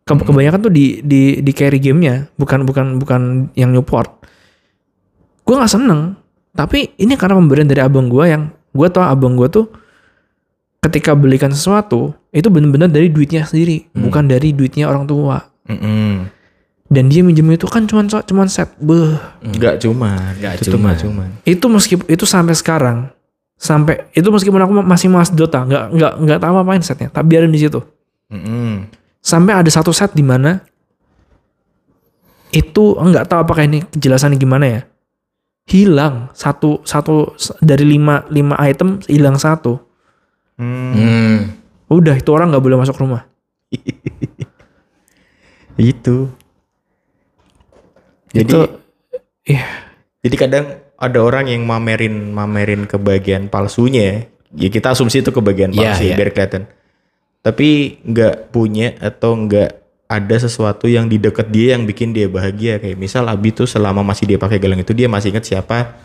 Ke- 0.03 0.19
kebanyakan 0.21 0.59
tuh 0.61 0.69
di 0.69 0.99
di 0.99 1.39
di 1.39 1.51
carry 1.51 1.79
gamenya, 1.79 2.27
bukan 2.35 2.61
bukan 2.61 2.99
bukan 2.99 3.21
yang 3.53 3.71
support. 3.71 4.11
Gue 5.41 5.55
nggak 5.55 5.71
seneng. 5.71 6.19
Tapi 6.51 6.91
ini 6.97 7.15
karena 7.15 7.33
pemberian 7.33 7.65
dari 7.65 7.79
abang 7.79 8.05
gue 8.05 8.25
yang 8.25 8.51
gue 8.69 8.87
tau 8.89 9.01
abang 9.01 9.33
gue 9.33 9.47
tuh 9.47 9.65
ketika 10.79 11.13
belikan 11.13 11.49
sesuatu 11.49 12.11
itu 12.29 12.45
benar-benar 12.45 12.87
dari 12.87 13.07
duitnya 13.07 13.41
sendiri, 13.41 13.87
bukan 13.89 14.27
dari 14.27 14.51
duitnya 14.51 14.85
orang 14.85 15.07
tua. 15.07 15.39
Mm-mm. 15.63 16.27
dan 16.91 17.07
dia 17.07 17.23
minjem 17.23 17.47
itu 17.49 17.63
kan 17.65 17.87
cuman 17.87 18.05
cuman 18.05 18.45
set 18.45 18.75
beh 18.77 19.15
Nggak 19.49 19.79
cuma, 19.79 20.35
Nggak 20.35 20.51
itu 20.53 20.61
tuh 20.61 20.71
cuman. 20.75 20.83
nggak 20.83 20.99
cuma. 21.01 21.23
itu 21.41 21.65
meskipun 21.65 22.05
itu 22.05 22.25
sampai 22.27 22.51
sekarang 22.51 23.12
sampai 23.63 24.11
itu 24.11 24.27
meskipun 24.27 24.59
aku 24.59 24.73
masih 24.83 25.07
mas 25.07 25.31
Dota 25.31 25.63
nggak 25.63 25.95
nggak 25.95 26.13
nggak 26.19 26.39
tahu 26.43 26.55
apain 26.59 26.83
setnya 26.83 27.07
tapi 27.07 27.31
biarin 27.31 27.47
di 27.47 27.63
situ 27.63 27.79
Mm-mm. 28.27 28.91
sampai 29.23 29.63
ada 29.63 29.69
satu 29.71 29.95
set 29.95 30.11
di 30.11 30.19
mana 30.19 30.59
itu 32.51 32.99
nggak 32.99 33.31
tahu 33.31 33.39
apakah 33.47 33.63
ini 33.63 33.87
kejelasannya 33.87 34.35
gimana 34.35 34.65
ya 34.67 34.81
hilang 35.63 36.27
satu 36.35 36.83
satu 36.83 37.39
dari 37.63 37.87
lima 37.87 38.27
lima 38.27 38.59
item 38.67 38.99
hilang 39.07 39.39
satu 39.39 39.79
Hmm. 40.53 40.93
Hmm. 40.93 41.37
udah 41.89 42.13
itu 42.13 42.29
orang 42.29 42.53
nggak 42.53 42.61
boleh 42.61 42.77
masuk 42.77 43.01
rumah 43.01 43.25
Itu. 45.73 46.29
Jadi 48.29 48.45
itu 48.45 48.59
iya 49.49 49.65
jadi 50.21 50.35
kadang 50.37 50.65
ada 51.03 51.19
orang 51.19 51.51
yang 51.51 51.67
mamerin 51.67 52.31
mamerin 52.31 52.87
kebahagiaan 52.87 53.51
palsunya. 53.51 54.31
Ya 54.55 54.69
kita 54.71 54.95
asumsi 54.95 55.19
itu 55.19 55.35
kebahagiaan 55.35 55.75
Iya, 55.75 55.97
palsu 55.97 56.03
ya, 56.05 56.07
iya. 56.13 56.15
biar 56.15 56.29
kelihatan. 56.31 56.63
Tapi 57.43 57.99
nggak 58.07 58.55
punya 58.55 58.95
atau 59.03 59.35
nggak 59.35 59.83
ada 60.07 60.35
sesuatu 60.37 60.85
yang 60.87 61.09
di 61.11 61.17
dekat 61.19 61.49
dia 61.49 61.75
yang 61.75 61.83
bikin 61.83 62.13
dia 62.15 62.29
bahagia 62.29 62.77
kayak 62.77 62.95
misal 62.95 63.25
Abi 63.27 63.51
tuh 63.51 63.65
selama 63.65 64.05
masih 64.05 64.29
dia 64.29 64.37
pakai 64.37 64.61
gelang 64.61 64.79
itu 64.79 64.93
dia 64.93 65.09
masih 65.09 65.33
ingat 65.33 65.43
siapa 65.49 65.97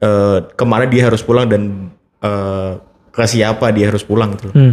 eh 0.00 0.38
ke 0.56 0.64
mana 0.64 0.88
dia 0.88 1.04
harus 1.04 1.20
pulang 1.20 1.44
dan 1.44 1.92
eh, 2.24 2.72
ke 3.12 3.22
siapa 3.28 3.68
dia 3.76 3.92
harus 3.92 4.00
pulang 4.02 4.34
gitu. 4.34 4.50
Hmm. 4.56 4.72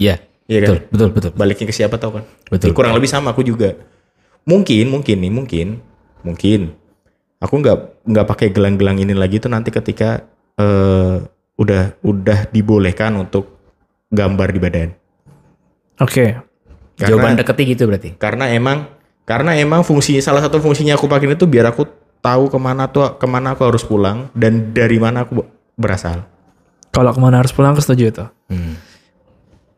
Iya. 0.00 0.18
Iya 0.50 0.58
kan? 0.58 0.68
Betul, 0.68 0.80
betul, 0.90 1.08
betul. 1.14 1.30
baliknya 1.38 1.66
ke 1.70 1.74
siapa 1.76 1.96
tau 2.02 2.10
kan 2.18 2.24
Betul. 2.50 2.72
Ya, 2.72 2.74
kurang 2.74 2.92
lebih 2.98 3.06
sama 3.06 3.30
aku 3.30 3.46
juga 3.46 3.78
mungkin 4.42 4.90
mungkin 4.90 5.16
nih 5.22 5.32
mungkin 5.32 5.66
mungkin 6.26 6.60
aku 7.42 7.58
nggak 7.58 7.76
nggak 8.06 8.26
pakai 8.26 8.48
gelang-gelang 8.48 8.96
ini 8.96 9.12
lagi 9.12 9.36
tuh 9.36 9.50
nanti 9.50 9.68
ketika 9.68 10.22
eh 10.54 11.16
udah 11.54 11.82
udah 12.00 12.48
dibolehkan 12.48 13.12
untuk 13.16 13.58
gambar 14.08 14.48
di 14.48 14.60
badan 14.60 14.88
oke 15.98 16.24
Karena- 16.92 17.08
Jawaban 17.08 17.34
deketnya 17.34 17.64
gitu 17.66 17.82
berarti. 17.84 18.10
karena 18.14 18.46
emang 18.48 18.86
karena 19.24 19.54
emang 19.54 19.82
fungsi 19.82 20.18
salah 20.18 20.38
satu 20.38 20.58
fungsinya 20.58 20.94
aku 20.94 21.06
pakai 21.06 21.30
itu 21.30 21.44
biar 21.44 21.66
aku 21.66 21.82
tahu 22.20 22.46
ke 22.46 22.56
mana 22.56 22.86
tuh 22.86 23.16
ke 23.16 23.26
mana 23.26 23.52
aku 23.52 23.62
harus 23.64 23.82
pulang 23.82 24.30
dan 24.32 24.70
dari 24.70 24.96
mana 24.96 25.24
aku 25.24 25.42
berasal 25.74 26.22
kalau 26.90 27.10
ke 27.10 27.18
mana 27.18 27.40
harus 27.40 27.50
pulang 27.50 27.72
aku 27.72 27.82
setuju 27.82 28.04
itu 28.06 28.24
Hmm. 28.46 28.76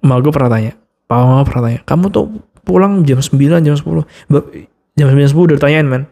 Mal 0.03 0.19
gue 0.19 0.29
pernah 0.29 0.51
tanya, 0.51 0.77
Pak 1.07 1.17
Mama 1.17 1.43
pernah 1.45 1.63
tanya, 1.65 1.81
kamu 1.81 2.11
tuh 2.11 2.27
pulang 2.61 3.01
jam 3.03 3.17
9, 3.17 3.39
jam 3.63 3.73
10. 3.73 4.05
Ba- 4.27 4.51
Jam 4.93 5.09
9, 5.09 5.17
10 5.25 5.47
udah 5.47 5.57
ditanyain 5.57 5.87
men. 5.87 6.05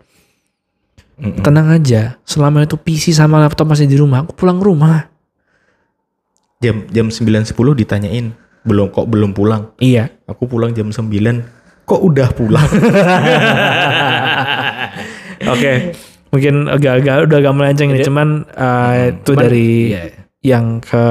Tenang 1.23 1.71
aja, 1.71 2.19
selama 2.27 2.67
itu 2.67 2.75
PC 2.75 3.15
sama 3.15 3.39
laptop 3.39 3.71
masih 3.71 3.87
di 3.87 3.95
rumah, 3.95 4.27
aku 4.27 4.35
pulang 4.35 4.59
ke 4.59 4.67
rumah. 4.67 5.07
jam 6.63 6.87
jam 6.95 7.11
9.10 7.11 7.59
ditanyain 7.75 8.31
belum 8.63 8.95
kok 8.95 9.11
belum 9.11 9.35
pulang 9.35 9.75
Iya. 9.83 10.15
aku 10.31 10.47
pulang 10.47 10.71
jam 10.71 10.95
9 10.95 11.11
kok 11.83 11.99
udah 11.99 12.31
pulang 12.31 12.63
Oke. 15.43 15.73
Mungkin 16.33 16.71
agak-agak 16.71 17.29
udah 17.29 17.39
agak 17.45 17.55
melenceng 17.55 17.93
ini, 17.93 18.01
cuman 18.01 18.49
uh, 18.57 19.13
itu 19.13 19.33
Cuman, 19.37 19.43
dari 19.43 19.69
iya. 19.93 20.05
yang 20.41 20.81
ke 20.81 21.05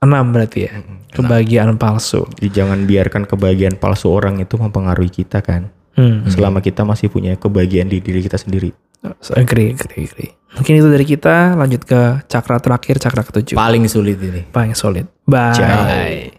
enam 0.00 0.32
berarti 0.32 0.58
ya. 0.64 0.72
Kebahagiaan 1.12 1.76
palsu. 1.76 2.28
Jadi 2.36 2.48
jangan 2.52 2.84
biarkan 2.84 3.24
kebahagiaan 3.24 3.76
palsu 3.76 4.12
orang 4.12 4.40
itu 4.40 4.56
mempengaruhi 4.56 5.10
kita 5.10 5.40
kan. 5.40 5.68
Hmm. 5.96 6.28
Selama 6.28 6.60
kita 6.60 6.84
masih 6.84 7.08
punya 7.08 7.36
kebahagiaan 7.36 7.88
di 7.88 8.00
diri 8.00 8.20
kita 8.20 8.36
sendiri. 8.36 8.72
Agree, 9.36 9.76
agree, 9.76 10.06
agree. 10.08 10.30
Mungkin 10.56 10.72
itu 10.80 10.88
dari 10.88 11.04
kita, 11.04 11.52
lanjut 11.52 11.84
ke 11.84 12.24
cakra 12.32 12.56
terakhir, 12.56 12.96
cakra 12.96 13.22
ketujuh. 13.28 13.56
Paling 13.60 13.84
sulit 13.92 14.16
ini. 14.24 14.42
Paling 14.48 14.72
solid. 14.72 15.04
Bye. 15.28 15.52
Ciao. 15.52 16.35